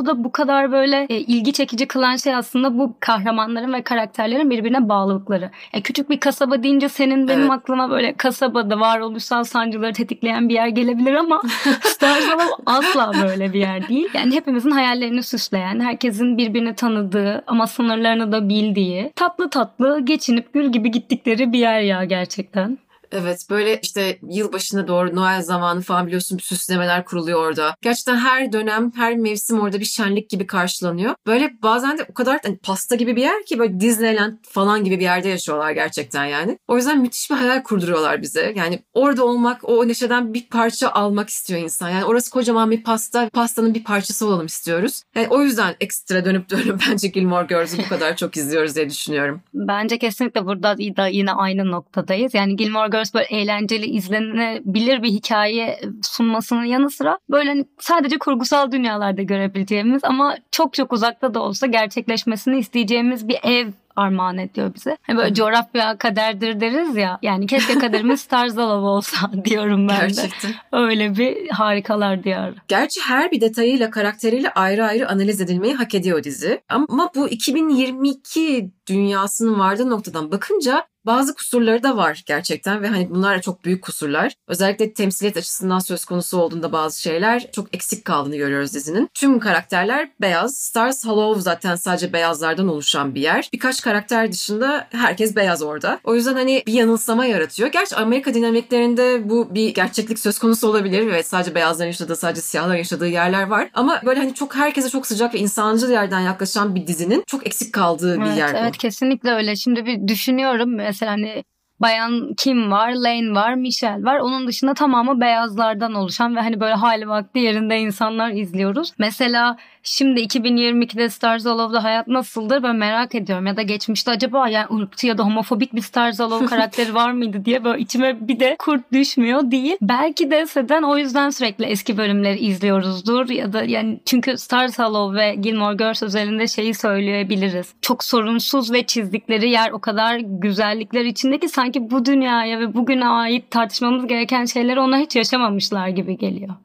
da 0.05 0.23
bu 0.23 0.31
kadar 0.31 0.71
böyle 0.71 1.05
e, 1.09 1.15
ilgi 1.15 1.53
çekici 1.53 1.87
kılan 1.87 2.15
şey 2.15 2.35
aslında 2.35 2.77
bu 2.77 2.95
kahramanların 2.99 3.73
ve 3.73 3.81
karakterlerin 3.81 4.49
birbirine 4.49 4.89
bağlılıkları. 4.89 5.51
E, 5.73 5.81
küçük 5.81 6.09
bir 6.09 6.19
kasaba 6.19 6.63
deyince 6.63 6.89
senin 6.89 7.27
benim 7.27 7.41
evet. 7.41 7.51
aklıma 7.51 7.89
böyle 7.89 8.13
kasabada 8.13 8.79
varoluşsal 8.79 9.43
sancıları 9.43 9.93
tetikleyen 9.93 10.49
bir 10.49 10.53
yer 10.53 10.67
gelebilir 10.67 11.13
ama 11.13 11.41
Stars 11.81 12.27
Hollow 12.27 12.63
asla 12.65 13.11
böyle 13.23 13.53
bir 13.53 13.59
yer 13.59 13.87
değil. 13.87 14.09
Yani 14.13 14.35
hepimizin 14.35 14.71
hayallerini 14.71 15.23
süsleyen, 15.23 15.79
herkesin 15.79 16.37
birbirini 16.37 16.75
tanıdığı 16.75 17.43
ama 17.47 17.67
sınırlarını 17.67 18.31
da 18.31 18.49
bildiği, 18.49 19.11
tatlı 19.15 19.49
tatlı 19.49 19.99
geçinip 19.99 20.53
gül 20.53 20.71
gibi 20.71 20.91
gittikleri 20.91 21.53
bir 21.53 21.59
yer 21.59 21.81
ya 21.81 22.03
gerçekten. 22.03 22.77
Evet 23.11 23.47
böyle 23.49 23.79
işte 23.81 24.19
yılbaşına 24.29 24.87
doğru 24.87 25.15
Noel 25.15 25.41
zamanı 25.41 25.81
falan 25.81 26.07
biliyorsun 26.07 26.37
süslemeler 26.37 27.05
kuruluyor 27.05 27.39
orada. 27.47 27.75
Gerçekten 27.81 28.17
her 28.17 28.53
dönem 28.53 28.91
her 28.95 29.15
mevsim 29.15 29.59
orada 29.59 29.79
bir 29.79 29.85
şenlik 29.85 30.29
gibi 30.29 30.47
karşılanıyor. 30.47 31.15
Böyle 31.27 31.51
bazen 31.63 31.97
de 31.97 32.05
o 32.09 32.13
kadar 32.13 32.39
hani 32.43 32.57
pasta 32.57 32.95
gibi 32.95 33.15
bir 33.15 33.21
yer 33.21 33.45
ki 33.45 33.59
böyle 33.59 33.79
Disneyland 33.79 34.37
falan 34.43 34.83
gibi 34.83 34.99
bir 34.99 35.03
yerde 35.03 35.29
yaşıyorlar 35.29 35.71
gerçekten 35.71 36.25
yani. 36.25 36.57
O 36.67 36.77
yüzden 36.77 36.99
müthiş 36.99 37.29
bir 37.31 37.35
hayal 37.35 37.63
kurduruyorlar 37.63 38.21
bize. 38.21 38.53
Yani 38.55 38.79
orada 38.93 39.25
olmak 39.25 39.69
o 39.69 39.87
neşeden 39.87 40.33
bir 40.33 40.49
parça 40.49 40.89
almak 40.89 41.29
istiyor 41.29 41.59
insan. 41.59 41.89
Yani 41.89 42.05
orası 42.05 42.31
kocaman 42.31 42.71
bir 42.71 42.83
pasta 42.83 43.29
pastanın 43.29 43.73
bir 43.73 43.83
parçası 43.83 44.27
olalım 44.27 44.45
istiyoruz. 44.45 45.03
Yani 45.15 45.27
o 45.29 45.41
yüzden 45.41 45.75
ekstra 45.79 46.25
dönüp 46.25 46.49
dönüp 46.49 46.81
bence 46.89 47.07
Gilmore 47.07 47.45
Girls'ü 47.45 47.77
bu 47.77 47.89
kadar 47.89 48.15
çok 48.15 48.37
izliyoruz 48.37 48.75
diye 48.75 48.89
düşünüyorum. 48.89 49.41
Bence 49.53 49.97
kesinlikle 49.97 50.45
burada 50.45 50.77
da 50.77 51.07
yine 51.07 51.31
aynı 51.31 51.71
noktadayız. 51.71 52.33
Yani 52.33 52.55
Gilmore 52.55 52.89
Girls 52.89 53.00
Girls 53.01 53.13
böyle 53.13 53.25
eğlenceli, 53.25 53.85
izlenebilir 53.85 55.03
bir 55.03 55.09
hikaye 55.09 55.79
sunmasının 56.03 56.63
yanı 56.63 56.89
sıra 56.89 57.17
böyle 57.29 57.49
hani 57.49 57.65
sadece 57.79 58.17
kurgusal 58.17 58.71
dünyalarda 58.71 59.21
görebileceğimiz 59.21 60.03
ama 60.03 60.35
çok 60.51 60.73
çok 60.73 60.93
uzakta 60.93 61.33
da 61.33 61.41
olsa 61.41 61.67
gerçekleşmesini 61.67 62.57
isteyeceğimiz 62.57 63.27
bir 63.27 63.37
ev 63.43 63.67
armağan 63.95 64.37
ediyor 64.37 64.73
bize. 64.75 64.97
Hani 65.01 65.17
böyle 65.17 65.33
coğrafya 65.33 65.97
kaderdir 65.97 66.59
deriz 66.59 66.95
ya. 66.95 67.19
Yani 67.21 67.47
keşke 67.47 67.79
kaderimiz 67.79 68.25
Tarzalov 68.27 68.83
olsa 68.83 69.31
diyorum 69.45 69.87
ben 69.87 69.99
Gerçekten. 69.99 70.51
de. 70.51 70.55
Öyle 70.71 71.17
bir 71.17 71.49
harikalar 71.49 72.23
diyarı. 72.23 72.55
Gerçi 72.67 73.01
her 73.01 73.31
bir 73.31 73.41
detayıyla 73.41 73.89
karakteriyle 73.89 74.53
ayrı 74.53 74.85
ayrı 74.85 75.09
analiz 75.09 75.41
edilmeyi 75.41 75.73
hak 75.73 75.95
ediyor 75.95 76.23
dizi. 76.23 76.61
Ama 76.69 77.09
bu 77.15 77.29
2022 77.29 78.71
dünyasının 78.89 79.59
vardığı 79.59 79.89
noktadan 79.89 80.31
bakınca 80.31 80.83
bazı 81.05 81.35
kusurları 81.35 81.83
da 81.83 81.97
var 81.97 82.23
gerçekten 82.25 82.81
ve 82.81 82.87
hani 82.87 83.09
bunlar 83.09 83.37
da 83.37 83.41
çok 83.41 83.65
büyük 83.65 83.81
kusurlar. 83.81 84.33
Özellikle 84.47 84.93
temsiliyet 84.93 85.37
açısından 85.37 85.79
söz 85.79 86.05
konusu 86.05 86.37
olduğunda 86.37 86.71
bazı 86.71 87.01
şeyler 87.01 87.51
çok 87.51 87.75
eksik 87.75 88.05
kaldığını 88.05 88.35
görüyoruz 88.35 88.73
dizinin. 88.73 89.09
Tüm 89.13 89.39
karakterler 89.39 90.09
beyaz. 90.21 90.57
Stars 90.57 91.05
Hollow 91.05 91.41
zaten 91.41 91.75
sadece 91.75 92.13
beyazlardan 92.13 92.67
oluşan 92.67 93.15
bir 93.15 93.21
yer. 93.21 93.49
Birkaç 93.53 93.81
karakter 93.81 94.31
dışında 94.31 94.87
herkes 94.91 95.35
beyaz 95.35 95.61
orada. 95.61 95.99
O 96.03 96.15
yüzden 96.15 96.33
hani 96.33 96.63
bir 96.67 96.73
yanılsama 96.73 97.25
yaratıyor. 97.25 97.71
Gerçi 97.71 97.95
Amerika 97.95 98.33
dinamiklerinde 98.33 99.29
bu 99.29 99.55
bir 99.55 99.73
gerçeklik 99.73 100.19
söz 100.19 100.39
konusu 100.39 100.67
olabilir. 100.67 100.99
Evet 101.01 101.27
sadece 101.27 101.55
beyazların 101.55 101.87
yaşadığı, 101.87 102.15
sadece 102.15 102.41
siyahların 102.41 102.77
yaşadığı 102.77 103.07
yerler 103.07 103.43
var. 103.43 103.69
Ama 103.73 104.01
böyle 104.05 104.19
hani 104.19 104.33
çok 104.33 104.55
herkese 104.55 104.89
çok 104.89 105.07
sıcak 105.07 105.33
ve 105.33 105.39
insancıl 105.39 105.91
yerden 105.91 106.19
yaklaşan 106.19 106.75
bir 106.75 106.87
dizinin 106.87 107.23
çok 107.27 107.47
eksik 107.47 107.73
kaldığı 107.73 108.17
evet, 108.17 108.27
bir 108.27 108.37
yer 108.37 108.53
bu. 108.53 108.57
Evet 108.57 108.77
kesinlikle 108.77 109.31
öyle. 109.31 109.55
Şimdi 109.55 109.85
bir 109.85 110.07
düşünüyorum 110.07 110.79
mesela 110.91 111.11
hani 111.11 111.43
bayan 111.81 112.33
Kim 112.37 112.71
var, 112.71 112.91
Lane 112.91 113.35
var, 113.35 113.53
Michelle 113.53 114.03
var. 114.03 114.19
Onun 114.19 114.47
dışında 114.47 114.73
tamamı 114.73 115.21
beyazlardan 115.21 115.93
oluşan 115.93 116.35
ve 116.35 116.39
hani 116.39 116.59
böyle 116.59 116.73
hali 116.73 117.07
vakti 117.07 117.39
yerinde 117.39 117.79
insanlar 117.79 118.31
izliyoruz. 118.31 118.93
Mesela 118.97 119.57
Şimdi 119.83 120.19
2022'de 120.19 121.09
Stars 121.09 121.45
Hollow'da 121.45 121.83
hayat 121.83 122.07
nasıldır 122.07 122.63
ben 122.63 122.75
merak 122.75 123.15
ediyorum. 123.15 123.45
Ya 123.45 123.57
da 123.57 123.61
geçmişte 123.61 124.11
acaba 124.11 124.49
yani 124.49 124.65
ırkçı 124.77 125.07
ya 125.07 125.17
da 125.17 125.23
homofobik 125.23 125.75
bir 125.75 125.81
Stars 125.81 126.19
Hollow 126.19 126.45
karakteri 126.45 126.95
var 126.95 127.11
mıydı 127.11 127.45
diye 127.45 127.63
böyle 127.63 127.81
içime 127.81 128.27
bir 128.27 128.39
de 128.39 128.55
kurt 128.59 128.91
düşmüyor 128.93 129.51
değil. 129.51 129.77
Belki 129.81 130.31
de 130.31 130.45
Seden 130.45 130.83
o 130.83 130.97
yüzden 130.97 131.29
sürekli 131.29 131.65
eski 131.65 131.97
bölümleri 131.97 132.39
izliyoruzdur. 132.39 133.29
Ya 133.29 133.53
da 133.53 133.63
yani 133.63 133.99
çünkü 134.05 134.37
Stars 134.37 134.79
Hollow 134.79 135.19
ve 135.19 135.35
Gilmore 135.35 135.75
Girls 135.75 136.03
özelinde 136.03 136.47
şeyi 136.47 136.73
söyleyebiliriz. 136.73 137.73
Çok 137.81 138.03
sorunsuz 138.03 138.71
ve 138.73 138.83
çizdikleri 138.83 139.49
yer 139.49 139.71
o 139.71 139.79
kadar 139.79 140.17
güzellikler 140.19 141.05
içinde 141.05 141.37
ki 141.37 141.49
sanki 141.49 141.70
bu 141.79 142.05
dünyaya 142.05 142.59
ve 142.59 142.73
bugüne 142.73 143.07
ait 143.07 143.51
tartışmamız 143.51 144.07
gereken 144.07 144.45
şeyleri 144.45 144.79
ona 144.79 144.97
hiç 144.97 145.15
yaşamamışlar 145.15 145.87
gibi 145.87 146.17
geliyor. 146.17 146.55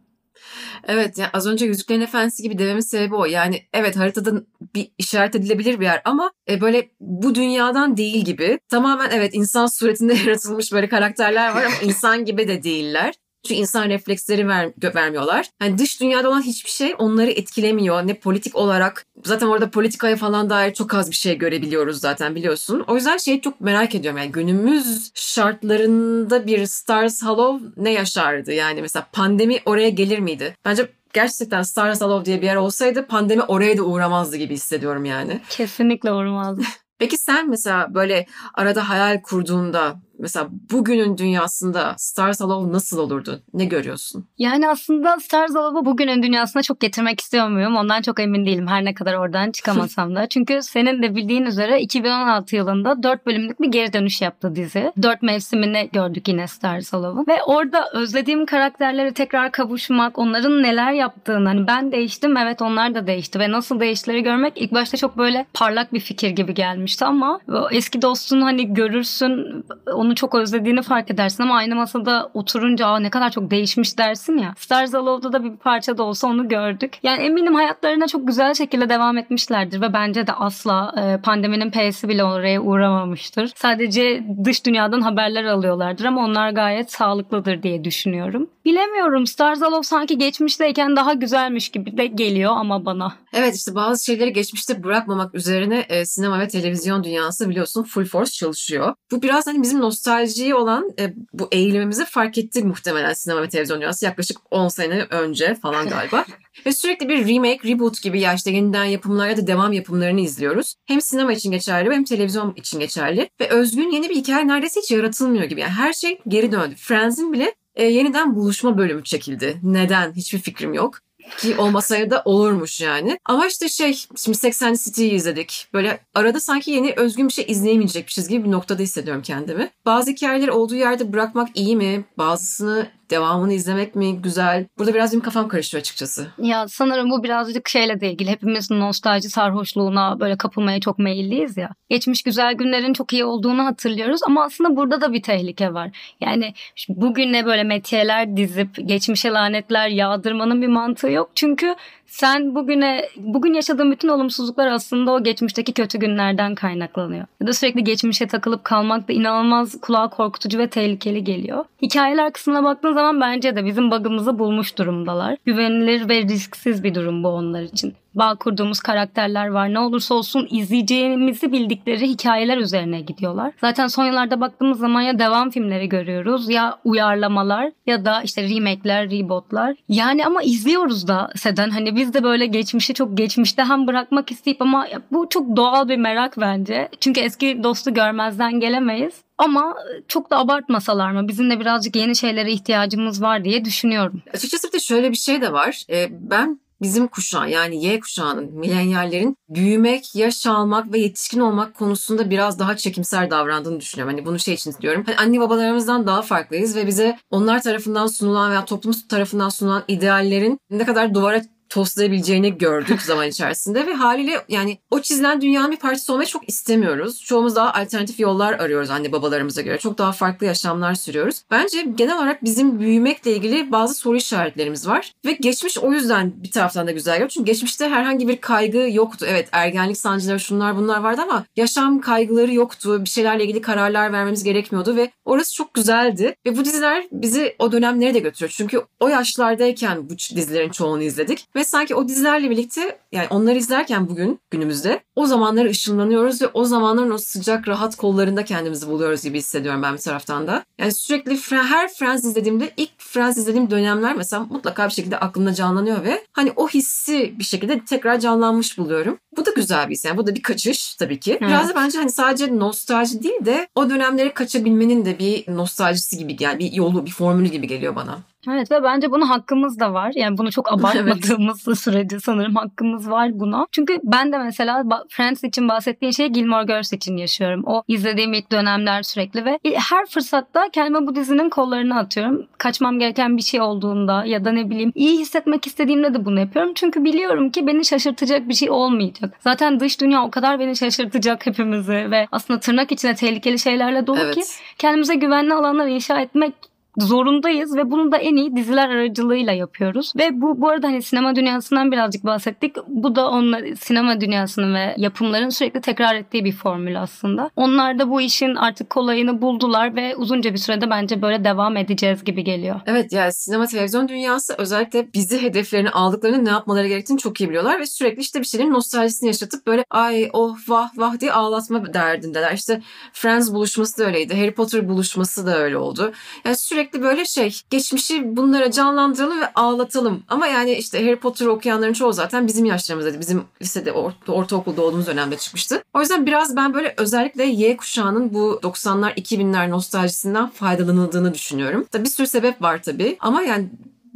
Evet 0.89 1.19
yani 1.19 1.31
az 1.33 1.47
önce 1.47 1.67
Yüzüklerin 1.67 2.01
Efendisi 2.01 2.43
gibi 2.43 2.59
dememin 2.59 2.81
sebebi 2.81 3.15
o. 3.15 3.25
Yani 3.25 3.63
evet 3.73 3.97
haritada 3.97 4.31
bir 4.75 4.89
işaret 4.99 5.35
edilebilir 5.35 5.81
bir 5.81 5.85
yer 5.85 6.03
ama 6.05 6.31
e, 6.51 6.61
böyle 6.61 6.91
bu 7.01 7.35
dünyadan 7.35 7.97
değil 7.97 8.25
gibi. 8.25 8.59
Tamamen 8.69 9.11
evet 9.11 9.31
insan 9.35 9.67
suretinde 9.67 10.15
yaratılmış 10.27 10.73
böyle 10.73 10.89
karakterler 10.89 11.55
var 11.55 11.65
ama 11.65 11.75
insan 11.83 12.25
gibi 12.25 12.49
de 12.49 12.63
değiller. 12.63 13.15
Çünkü 13.47 13.61
insan 13.61 13.88
refleksleri 13.88 14.49
ver, 14.49 14.73
vermiyorlar. 14.95 15.47
Yani 15.62 15.79
dış 15.79 16.00
dünyada 16.00 16.29
olan 16.29 16.43
hiçbir 16.43 16.71
şey 16.71 16.95
onları 16.99 17.31
etkilemiyor. 17.31 18.07
Ne 18.07 18.15
politik 18.15 18.57
olarak. 18.57 19.07
Zaten 19.25 19.47
orada 19.47 19.71
politikaya 19.71 20.17
falan 20.17 20.50
dair 20.50 20.75
çok 20.75 20.95
az 20.95 21.11
bir 21.11 21.17
şey 21.17 21.38
görebiliyoruz 21.38 22.00
zaten 22.00 22.35
biliyorsun. 22.35 22.85
O 22.87 22.95
yüzden 22.95 23.17
şeyi 23.17 23.41
çok 23.41 23.61
merak 23.61 23.95
ediyorum. 23.95 24.19
Yani 24.19 24.33
günümüz 24.33 25.11
şartlarında 25.15 26.47
bir 26.47 26.67
Stars 26.67 27.23
Hollow 27.23 27.67
ne 27.76 27.91
yaşardı? 27.91 28.53
Yani 28.53 28.83
mesela 28.83 29.07
pandemi 29.12 29.59
oraya 29.65 29.88
gelir 29.88 30.19
miydi? 30.19 30.55
Bence 30.65 30.88
gerçekten 31.12 31.62
Stars 31.62 32.00
Hollow 32.00 32.25
diye 32.25 32.41
bir 32.41 32.47
yer 32.47 32.57
olsaydı 32.57 33.07
pandemi 33.07 33.43
oraya 33.43 33.79
da 33.79 33.83
uğramazdı 33.83 34.37
gibi 34.37 34.55
hissediyorum 34.55 35.05
yani. 35.05 35.41
Kesinlikle 35.50 36.12
uğramazdı. 36.12 36.62
Peki 36.99 37.19
sen 37.19 37.50
mesela 37.50 37.95
böyle 37.95 38.26
arada 38.55 38.88
hayal 38.88 39.23
kurduğunda 39.23 39.97
mesela 40.19 40.49
bugünün 40.73 41.19
dünyasında 41.19 41.95
Stars 41.99 42.41
Hollow 42.41 42.73
nasıl 42.73 42.99
olurdu? 42.99 43.41
Ne 43.55 43.65
görüyorsun? 43.65 44.27
Yani 44.39 44.69
aslında 44.69 45.17
Stars 45.21 45.51
Hollow'u 45.51 45.85
bugünün 45.85 46.23
dünyasına 46.23 46.63
çok 46.63 46.81
getirmek 46.81 47.21
istiyor 47.21 47.49
muyum? 47.49 47.77
Ondan 47.77 48.03
çok 48.03 48.21
emin 48.21 48.47
değilim 48.47 48.67
her 48.67 48.85
ne 48.85 48.95
kadar 48.95 49.15
oradan 49.15 49.51
çıkamasam 49.51 50.17
da. 50.17 50.27
Çünkü 50.31 50.63
senin 50.63 51.03
de 51.03 51.17
bildiğin 51.17 51.45
üzere 51.45 51.81
2016 51.81 52.57
yılında 52.57 53.03
4 53.03 53.27
bölümlük 53.27 53.61
bir 53.61 53.69
geri 53.69 53.93
dönüş 53.93 54.23
yaptı 54.23 54.57
dizi. 54.57 54.93
4 55.03 55.23
mevsimini 55.23 55.91
gördük 55.93 56.29
yine 56.29 56.47
Stars 56.47 56.93
Hollow'un. 56.93 57.27
Ve 57.29 57.43
orada 57.43 57.91
özlediğim 57.93 58.47
karakterleri 58.47 59.13
tekrar 59.15 59.53
kavuşmak, 59.53 60.19
onların 60.19 60.63
neler 60.63 60.93
yaptığını 60.93 61.49
hani 61.49 61.67
ben 61.67 61.93
değiştim 61.93 62.37
evet 62.37 62.63
onlar 62.63 62.95
da 62.95 63.07
değişti 63.07 63.39
ve 63.39 63.51
nasıl 63.51 63.81
değiştileri 63.81 64.23
görmek 64.23 64.53
ilk 64.57 64.73
başta 64.73 64.97
çok 64.97 65.19
böyle 65.19 65.47
parlak 65.55 65.93
bir 65.93 66.01
fikir 66.01 66.31
gibi 66.31 66.55
gelmişti 66.55 67.05
ama 67.05 67.41
eski 67.71 68.03
dostunu 68.03 68.45
hani 68.45 68.75
görürsün 68.75 69.65
onu 69.95 70.06
çok 70.15 70.35
özlediğini 70.35 70.83
fark 70.83 71.11
edersin 71.11 71.43
ama 71.43 71.57
aynı 71.57 71.75
masada 71.75 72.31
oturunca 72.35 72.99
ne 72.99 73.11
kadar 73.11 73.31
çok 73.31 73.51
değişmiş 73.51 73.99
dersin 73.99 74.39
ya. 74.39 74.55
Stars 74.59 74.93
Hollow'da 74.93 75.33
da 75.33 75.45
bir 75.45 75.57
parça 75.57 75.99
da 75.99 76.03
olsa 76.03 76.29
onu 76.29 76.49
gördük. 76.49 76.99
Yani 77.03 77.23
eminim 77.23 77.55
hayatlarına 77.55 78.07
çok 78.07 78.27
güzel 78.27 78.55
şekilde 78.55 78.89
devam 78.89 79.19
etmişlerdir 79.19 79.81
ve 79.81 79.93
bence 79.93 80.27
de 80.27 80.33
asla 80.33 80.95
e, 80.97 81.21
pandeminin 81.23 81.71
P'si 81.71 82.09
bile 82.09 82.25
oraya 82.25 82.61
uğramamıştır. 82.61 83.53
Sadece 83.57 84.25
dış 84.45 84.67
dünyadan 84.67 85.01
haberler 85.01 85.45
alıyorlardır 85.45 86.05
ama 86.05 86.25
onlar 86.25 86.51
gayet 86.51 86.93
sağlıklıdır 86.93 87.63
diye 87.63 87.85
düşünüyorum. 87.85 88.51
Bilemiyorum 88.65 89.27
Stars 89.27 89.61
Hollow 89.61 89.83
sanki 89.83 90.19
geçmişteyken 90.19 90.97
daha 90.97 91.13
güzelmiş 91.13 91.69
gibi 91.69 91.97
de 91.97 92.07
geliyor 92.07 92.53
ama 92.57 92.85
bana. 92.85 93.13
Evet 93.33 93.55
işte 93.55 93.75
bazı 93.75 94.05
şeyleri 94.05 94.33
geçmişte 94.33 94.83
bırakmamak 94.85 95.35
üzerine 95.35 95.87
e, 95.89 96.07
sinema 96.07 96.41
ve 96.41 96.49
televizyon 96.49 97.05
dünyası 97.05 97.49
biliyorsun 97.49 97.83
full 97.83 98.05
force 98.05 98.31
çalışıyor. 98.31 98.95
Bu 99.13 99.23
biraz 99.23 99.47
hani 99.47 99.63
bizim 99.63 99.81
nostaljiye 99.97 100.55
olan 100.55 100.91
e, 100.99 101.15
bu 101.33 101.49
eğilimimizi 101.53 102.05
fark 102.05 102.38
etti 102.38 102.65
muhtemelen 102.65 103.12
sinema 103.12 103.43
ve 103.43 103.49
televizyon 103.49 103.81
dünyası 103.81 104.05
yaklaşık 104.05 104.38
10 104.50 104.69
sene 104.69 105.07
önce 105.11 105.55
falan 105.55 105.88
galiba. 105.88 106.25
ve 106.67 106.73
sürekli 106.73 107.09
bir 107.09 107.29
remake, 107.29 107.69
reboot 107.69 108.03
gibi 108.03 108.21
ya 108.21 108.35
işte 108.35 108.50
yeniden 108.50 108.85
yapımlar 108.85 109.29
ya 109.29 109.37
da 109.37 109.47
devam 109.47 109.73
yapımlarını 109.73 110.21
izliyoruz. 110.21 110.75
Hem 110.85 111.00
sinema 111.00 111.33
için 111.33 111.50
geçerli 111.50 111.95
hem 111.95 112.05
televizyon 112.05 112.55
için 112.57 112.81
geçerli. 112.81 113.31
Ve 113.41 113.49
özgün 113.49 113.91
yeni 113.91 114.11
bir 114.11 114.15
hikaye 114.15 114.49
neredeyse 114.49 114.81
hiç 114.81 114.91
yaratılmıyor 114.91 115.45
gibi. 115.45 115.61
Yani 115.61 115.73
her 115.73 115.93
şey 115.93 116.19
geri 116.29 116.53
döndü. 116.53 116.75
Friends'in 116.76 117.33
bile 117.33 117.55
e, 117.75 117.85
yeniden 117.85 118.37
buluşma 118.37 118.79
bölümü 118.79 119.05
çekildi. 119.05 119.61
Neden? 119.62 120.12
Hiçbir 120.12 120.38
fikrim 120.38 120.75
yok. 120.75 120.99
Ki 121.38 121.56
olmasaydı 121.56 122.11
da 122.11 122.23
olurmuş 122.25 122.80
yani. 122.80 123.18
Ama 123.25 123.47
işte 123.47 123.68
şey 123.68 123.99
şimdi 124.16 124.38
80 124.38 124.75
City'yi 124.75 125.12
izledik. 125.12 125.68
Böyle 125.75 126.00
arada 126.14 126.40
sanki 126.40 126.71
yeni 126.71 126.92
özgün 126.97 127.28
bir 127.28 127.33
şey 127.33 127.45
izleyemeyecekmişiz 127.49 128.28
gibi 128.28 128.45
bir 128.45 128.50
noktada 128.50 128.83
hissediyorum 128.83 129.23
kendimi. 129.23 129.71
Bazı 129.87 130.11
hikayeleri 130.11 130.50
olduğu 130.50 130.75
yerde 130.75 131.12
bırakmak 131.12 131.49
iyi 131.54 131.76
mi? 131.76 132.04
Bazısını 132.18 132.88
devamını 133.11 133.53
izlemek 133.53 133.95
mi 133.95 134.23
güzel? 134.23 134.67
Burada 134.79 134.95
biraz 134.95 135.13
benim 135.13 135.23
kafam 135.23 135.49
karışıyor 135.49 135.81
açıkçası. 135.81 136.27
Ya 136.39 136.69
sanırım 136.69 137.11
bu 137.11 137.23
birazcık 137.23 137.69
şeyle 137.69 138.01
de 138.01 138.11
ilgili. 138.11 138.31
Hepimiz 138.31 138.71
nostalji 138.71 139.29
sarhoşluğuna 139.29 140.21
böyle 140.21 140.37
kapılmaya 140.37 140.81
çok 140.81 140.99
meyilliyiz 140.99 141.57
ya. 141.57 141.71
Geçmiş 141.89 142.23
güzel 142.23 142.55
günlerin 142.55 142.93
çok 142.93 143.13
iyi 143.13 143.25
olduğunu 143.25 143.65
hatırlıyoruz 143.65 144.21
ama 144.27 144.45
aslında 144.45 144.77
burada 144.77 145.01
da 145.01 145.13
bir 145.13 145.23
tehlike 145.23 145.75
var. 145.75 146.15
Yani 146.21 146.55
bugüne 146.89 147.47
böyle 147.47 147.65
metiyeler 147.65 148.37
dizip 148.37 148.89
geçmişe 148.89 149.31
lanetler 149.31 149.89
yağdırmanın 149.89 150.63
bir 150.63 150.69
mantığı 150.69 151.11
yok. 151.11 151.31
Çünkü 151.35 151.75
sen 152.07 152.55
bugüne 152.55 153.09
bugün 153.17 153.55
yaşadığın 153.55 153.91
bütün 153.91 154.09
olumsuzluklar 154.09 154.67
aslında 154.67 155.13
o 155.13 155.23
geçmişteki 155.23 155.73
kötü 155.73 155.99
günlerden 155.99 156.55
kaynaklanıyor. 156.55 157.27
Ya 157.41 157.47
da 157.47 157.53
sürekli 157.53 157.85
geçmişe 157.85 158.27
takılıp 158.27 158.65
kalmak 158.65 159.09
da 159.09 159.13
inanılmaz 159.13 159.81
kulağa 159.81 160.11
korkutucu 160.11 160.59
ve 160.59 160.69
tehlikeli 160.69 161.25
geliyor. 161.25 161.65
Hikayeler 161.83 162.33
kısmına 162.33 162.65
baktığın 162.65 162.93
zaman 162.93 163.21
bence 163.21 163.57
de 163.57 163.65
bizim 163.65 163.91
bug'ımızı 163.91 164.39
bulmuş 164.39 164.79
durumdalar. 164.79 165.37
Güvenilir 165.45 166.09
ve 166.09 166.23
risksiz 166.23 166.85
bir 166.85 166.95
durum 166.95 167.25
bu 167.25 167.29
onlar 167.29 167.63
için 167.63 167.95
bağ 168.17 168.35
kurduğumuz 168.35 168.81
karakterler 168.81 169.47
var. 169.47 169.75
Ne 169.75 169.81
olursa 169.81 170.15
olsun 170.15 170.49
izleyeceğimizi 170.51 171.53
bildikleri 171.53 172.09
hikayeler 172.09 172.59
üzerine 172.59 173.01
gidiyorlar. 173.01 173.53
Zaten 173.61 173.87
son 173.87 174.07
yıllarda 174.07 174.41
baktığımız 174.41 174.79
zaman 174.79 175.01
ya 175.01 175.19
devam 175.19 175.51
filmleri 175.51 175.89
görüyoruz 175.89 176.51
ya 176.51 176.79
uyarlamalar 176.85 177.73
ya 177.87 178.05
da 178.05 178.23
işte 178.23 178.43
remake'ler, 178.43 179.11
reboot'lar. 179.11 179.77
Yani 179.89 180.27
ama 180.27 180.43
izliyoruz 180.43 181.09
da 181.09 181.31
Seden 181.37 181.71
hani 181.71 181.97
biz 181.97 182.15
de 182.15 182.23
böyle 182.23 182.47
geçmişi 182.47 182.95
çok 182.95 183.17
geçmişte 183.17 183.65
hem 183.65 183.87
bırakmak 183.87 184.31
isteyip 184.31 184.63
ama 184.63 184.87
bu 185.13 185.27
çok 185.31 185.57
doğal 185.57 185.89
bir 185.89 185.97
merak 185.97 186.41
bence. 186.41 186.89
Çünkü 187.01 187.21
eski 187.21 187.61
dostu 187.63 187.95
görmezden 187.95 188.61
gelemeyiz. 188.61 189.15
Ama 189.39 189.75
çok 190.09 190.31
da 190.31 190.39
abartmasalar 190.39 191.11
mı? 191.11 191.29
Bizim 191.29 191.51
de 191.51 191.61
birazcık 191.61 191.97
yeni 191.97 192.17
şeylere 192.17 192.53
ihtiyacımız 192.53 193.23
var 193.23 193.45
diye 193.45 193.65
düşünüyorum. 193.65 194.23
Açıkçası 194.35 194.69
bir 194.69 194.73
de 194.73 194.81
şöyle 194.81 195.11
bir 195.11 195.17
şey 195.17 195.41
de 195.41 195.53
var. 195.53 195.83
Ee, 195.91 196.09
ben 196.11 196.61
bizim 196.83 197.09
kuşağı 197.09 197.50
yani 197.50 197.85
Y 197.85 198.00
kuşağının, 198.00 198.52
milenyallerin 198.54 199.37
büyümek, 199.49 200.14
yaş 200.14 200.47
almak 200.47 200.92
ve 200.92 200.99
yetişkin 200.99 201.40
olmak 201.40 201.75
konusunda 201.75 202.30
biraz 202.30 202.59
daha 202.59 202.76
çekimser 202.76 203.30
davrandığını 203.30 203.80
düşünüyorum. 203.80 204.14
Hani 204.14 204.26
bunu 204.26 204.38
şey 204.38 204.54
için 204.54 204.75
diyorum. 204.80 205.02
Hani 205.06 205.16
anne 205.16 205.40
babalarımızdan 205.40 206.06
daha 206.06 206.23
farklıyız 206.23 206.76
ve 206.76 206.87
bize 206.87 207.18
onlar 207.30 207.62
tarafından 207.62 208.06
sunulan 208.06 208.50
veya 208.50 208.64
toplum 208.64 208.92
tarafından 209.09 209.49
sunulan 209.49 209.85
ideallerin 209.88 210.59
ne 210.71 210.85
kadar 210.85 211.14
duvara 211.14 211.42
toslayabileceğini 211.69 212.59
gördük 212.59 213.03
zaman 213.03 213.29
içerisinde 213.29 213.87
ve 213.87 213.95
haliyle 213.95 214.45
yani 214.49 214.79
o 214.91 215.01
çizilen 215.01 215.41
dünyanın 215.41 215.73
bir 215.73 215.77
parçası 215.77 216.13
olmayı 216.13 216.29
çok 216.29 216.49
istemiyoruz. 216.49 217.25
Çoğumuz 217.25 217.57
daha 217.57 217.73
alternatif 217.73 218.21
yollar 218.21 218.53
arıyoruz 218.53 218.91
anne 218.91 219.13
babalarımıza 219.13 219.63
göre. 219.63 219.79
Çok 219.79 219.99
daha 219.99 220.13
farklı 220.13 220.47
yaşamlar 220.47 220.95
sürüyoruz. 220.95 221.43
Bence 221.51 221.83
genel 221.95 222.17
olarak 222.17 222.45
bizim 222.45 222.81
büyümekle 222.81 223.33
ilgili 223.37 223.73
bazı 223.73 223.95
soru 223.95 224.17
işaretlerimiz 224.17 224.89
var. 224.89 225.13
Ve 225.25 225.33
geçmiş 225.33 225.79
o 225.79 225.93
yüzden 225.93 226.33
bir 226.43 226.51
taraftan 226.51 226.87
da 226.87 226.91
güzel 226.91 227.15
geliyor. 227.15 227.31
Çünkü 227.31 227.47
geçmişte 227.47 227.89
herhangi 227.89 228.29
bir 228.29 228.37
kaygı 228.37 228.89
yoktu. 228.93 229.27
Evet 229.29 229.49
ergenlik 229.53 229.99
sancıları 229.99 230.41
şunlar 230.41 230.77
bunlar 230.77 231.01
vardı 231.01 231.23
ama 231.23 231.45
yaşam 231.57 232.01
kaygıları 232.01 232.55
yoktu. 232.55 233.05
Bir 233.05 233.09
şeylerle 233.09 233.45
ilgili 233.45 233.61
kararlar 233.61 234.13
vermemiz 234.13 234.45
gerekmiyordu 234.45 234.97
ve 234.97 235.11
orası 235.25 235.55
çok 235.55 235.75
güzeldi. 235.75 236.35
Ve 236.47 236.57
bu 236.57 236.65
diziler 236.65 237.05
bizi 237.13 237.57
o 237.59 237.73
dönemlere 237.73 238.15
de 238.15 238.19
götürüyor. 238.19 238.55
Çünkü 238.57 238.83
o 239.01 239.09
yaşlardayken 239.09 240.11
bu 240.11 240.19
dizilerin 240.19 240.71
çoğunu 240.71 241.03
izledik. 241.03 241.47
Ve 241.57 241.65
sanki 241.65 241.95
o 241.95 242.09
dizilerle 242.09 242.51
birlikte 242.51 242.99
yani 243.13 243.27
onları 243.31 243.59
izlerken 243.59 244.09
bugün 244.09 244.41
günümüzde 244.51 245.01
o 245.17 245.27
zamanlara 245.27 245.69
ışınlanıyoruz 245.69 246.43
ve 246.43 246.47
o 246.47 246.65
zamanların 246.65 247.11
o 247.11 247.19
sıcak 247.19 247.69
rahat 247.69 247.97
kollarında 247.97 248.45
kendimizi 248.45 248.89
buluyoruz 248.89 249.23
gibi 249.23 249.39
hissediyorum 249.39 249.83
ben 249.83 249.93
bir 249.93 249.99
taraftan 249.99 250.47
da. 250.47 250.65
Yani 250.79 250.93
sürekli 250.93 251.39
her 251.51 251.89
Friends 251.89 252.25
izlediğimde 252.25 252.71
ilk 252.77 252.91
Friends 252.99 253.37
izlediğim 253.37 253.71
dönemler 253.71 254.17
mesela 254.17 254.45
mutlaka 254.45 254.89
bir 254.89 254.93
şekilde 254.93 255.19
aklımda 255.19 255.55
canlanıyor 255.55 256.05
ve 256.05 256.25
hani 256.33 256.53
o 256.57 256.69
hissi 256.69 257.35
bir 257.39 257.45
şekilde 257.45 257.85
tekrar 257.85 258.21
canlanmış 258.21 258.79
buluyorum. 258.79 259.19
Bu 259.37 259.47
da 259.47 259.51
güzel 259.51 259.89
bir 259.89 259.95
his 259.95 260.05
yani 260.05 260.17
bu 260.17 260.27
da 260.27 260.35
bir 260.35 260.43
kaçış 260.43 260.95
tabii 260.95 261.21
ki. 261.21 261.39
Biraz 261.41 261.69
da 261.69 261.75
bence 261.75 261.99
hani 261.99 262.11
sadece 262.11 262.59
nostalji 262.59 263.23
değil 263.23 263.45
de 263.45 263.69
o 263.75 263.91
dönemlere 263.91 264.35
kaçabilmenin 264.35 265.05
de 265.05 265.19
bir 265.19 265.57
nostaljisi 265.57 266.19
gibi 266.19 266.37
yani 266.41 266.59
bir 266.59 266.73
yolu 266.73 267.07
bir 267.07 267.11
formülü 267.11 267.49
gibi 267.49 267.67
geliyor 267.67 267.97
bana. 267.97 268.19
Evet 268.49 268.71
ve 268.71 268.83
bence 268.83 269.11
bunun 269.11 269.26
hakkımız 269.26 269.81
da 269.81 269.93
var. 269.93 270.12
Yani 270.15 270.38
bunu 270.38 270.53
çok 270.53 270.73
abartmadığımız 270.73 271.61
sürece 271.81 272.21
sanırım 272.21 272.55
hakkımız 272.55 273.11
var 273.11 273.41
buna. 273.41 273.67
Çünkü 273.73 273.99
ben 274.05 274.33
de 274.33 274.38
mesela 274.38 274.85
Friends 275.09 275.45
için 275.45 275.69
bahsettiğin 275.69 276.12
şeyi 276.12 276.33
Gilmore 276.33 276.65
Girls 276.65 276.93
için 276.93 277.17
yaşıyorum. 277.17 277.62
O 277.67 277.83
izlediğim 277.88 278.33
ilk 278.33 278.53
dönemler 278.53 279.03
sürekli 279.03 279.45
ve 279.45 279.59
her 279.75 280.07
fırsatta 280.07 280.69
kendime 280.73 281.07
bu 281.07 281.15
dizinin 281.15 281.49
kollarını 281.49 281.99
atıyorum. 281.99 282.47
Kaçmam 282.59 282.99
gereken 282.99 283.37
bir 283.37 283.43
şey 283.43 283.61
olduğunda 283.61 284.25
ya 284.25 284.45
da 284.45 284.53
ne 284.53 284.71
bileyim 284.71 284.93
iyi 284.95 285.19
hissetmek 285.19 285.67
istediğimde 285.67 286.15
de 286.15 286.25
bunu 286.25 286.41
yapıyorum. 286.41 286.73
Çünkü 286.75 287.05
biliyorum 287.05 287.50
ki 287.50 287.67
beni 287.67 287.85
şaşırtacak 287.85 288.49
bir 288.49 288.55
şey 288.55 288.71
olmayacak. 288.71 289.35
Zaten 289.41 289.81
dış 289.81 290.00
dünya 290.00 290.25
o 290.25 290.31
kadar 290.31 290.61
beni 290.61 290.76
şaşırtacak 290.76 291.47
hepimizi 291.47 292.11
ve 292.11 292.29
aslında 292.33 292.61
tırnak 292.61 292.93
içine 292.93 293.15
tehlikeli 293.15 293.59
şeylerle 293.59 294.07
dolu 294.07 294.19
Evet. 294.21 294.35
ki 294.35 294.43
kendimize 294.79 295.15
güvenli 295.15 295.55
alanlar 295.55 295.87
inşa 295.87 296.21
etmek 296.21 296.55
zorundayız 296.99 297.76
ve 297.76 297.91
bunu 297.91 298.12
da 298.12 298.17
en 298.17 298.37
iyi 298.37 298.57
diziler 298.57 298.88
aracılığıyla 298.88 299.53
yapıyoruz. 299.53 300.12
Ve 300.17 300.41
bu 300.41 300.61
bu 300.61 300.69
arada 300.69 300.87
hani 300.87 301.03
sinema 301.03 301.37
dünyasından 301.37 301.93
birazcık 301.93 302.25
bahsettik. 302.25 302.76
Bu 302.88 303.17
da 303.17 303.31
onlar 303.31 303.75
sinema 303.81 304.21
dünyasının 304.21 304.75
ve 304.75 304.95
yapımların 304.99 305.49
sürekli 305.49 305.81
tekrar 305.81 306.15
ettiği 306.15 306.45
bir 306.45 306.53
formül 306.53 307.03
aslında. 307.03 307.50
Onlar 307.57 307.99
da 307.99 308.11
bu 308.11 308.21
işin 308.21 308.55
artık 308.55 308.91
kolayını 308.91 309.43
buldular 309.43 309.97
ve 309.97 310.17
uzunca 310.17 310.53
bir 310.53 310.59
sürede 310.59 310.91
bence 310.91 311.23
böyle 311.23 311.45
devam 311.45 311.76
edeceğiz 311.76 312.25
gibi 312.25 312.45
geliyor. 312.45 312.81
Evet 312.87 313.12
yani 313.12 313.33
sinema 313.33 313.67
televizyon 313.67 314.09
dünyası 314.09 314.55
özellikle 314.59 315.12
bizi 315.15 315.43
hedeflerini 315.43 315.91
aldıklarını 315.91 316.45
ne 316.45 316.50
yapmaları 316.50 316.88
gerektiğini 316.88 317.19
çok 317.19 317.41
iyi 317.41 317.49
biliyorlar 317.49 317.81
ve 317.81 317.87
sürekli 317.87 318.21
işte 318.21 318.41
bir 318.41 318.47
şeylerin 318.47 318.73
nostaljisini 318.73 319.26
yaşatıp 319.26 319.67
böyle 319.67 319.85
ay 319.91 320.31
oh 320.33 320.57
vah 320.69 320.91
vah 320.97 321.21
diye 321.21 321.33
ağlatma 321.33 321.95
derdindeler. 321.95 322.53
İşte 322.53 322.83
Friends 323.12 323.53
buluşması 323.53 323.99
da 323.99 324.05
öyleydi. 324.05 324.37
Harry 324.37 324.55
Potter 324.55 324.88
buluşması 324.88 325.47
da 325.47 325.59
öyle 325.59 325.76
oldu. 325.76 326.12
Yani 326.45 326.57
sürekli 326.57 326.86
böyle 326.95 327.25
şey 327.25 327.61
geçmişi 327.71 328.37
bunlara 328.37 328.71
canlandıralım 328.71 329.40
ve 329.40 329.52
ağlatalım. 329.55 330.23
Ama 330.28 330.47
yani 330.47 330.73
işte 330.73 331.05
Harry 331.05 331.16
Potter 331.16 331.47
okuyanların 331.47 331.93
çoğu 331.93 332.12
zaten 332.12 332.47
bizim 332.47 332.64
yaşlarımızdaydı. 332.64 333.21
Bizim 333.21 333.45
lisede 333.62 333.90
or- 333.90 334.12
ortaokulda 334.28 334.83
olduğumuz 334.83 335.07
dönemde 335.07 335.37
çıkmıştı. 335.37 335.83
O 335.95 336.00
yüzden 336.00 336.26
biraz 336.26 336.57
ben 336.57 336.75
böyle 336.75 336.95
özellikle 336.97 337.45
Y 337.45 337.76
kuşağının 337.76 338.35
bu 338.35 338.61
90'lar 338.62 339.14
2000'ler 339.14 339.71
nostaljisinden 339.71 340.49
faydalanıldığını 340.49 341.35
düşünüyorum. 341.35 341.87
Tabii 341.90 342.05
bir 342.05 342.11
sürü 342.11 342.26
sebep 342.26 342.62
var 342.62 342.83
tabii 342.83 343.16
ama 343.21 343.43
yani 343.43 343.69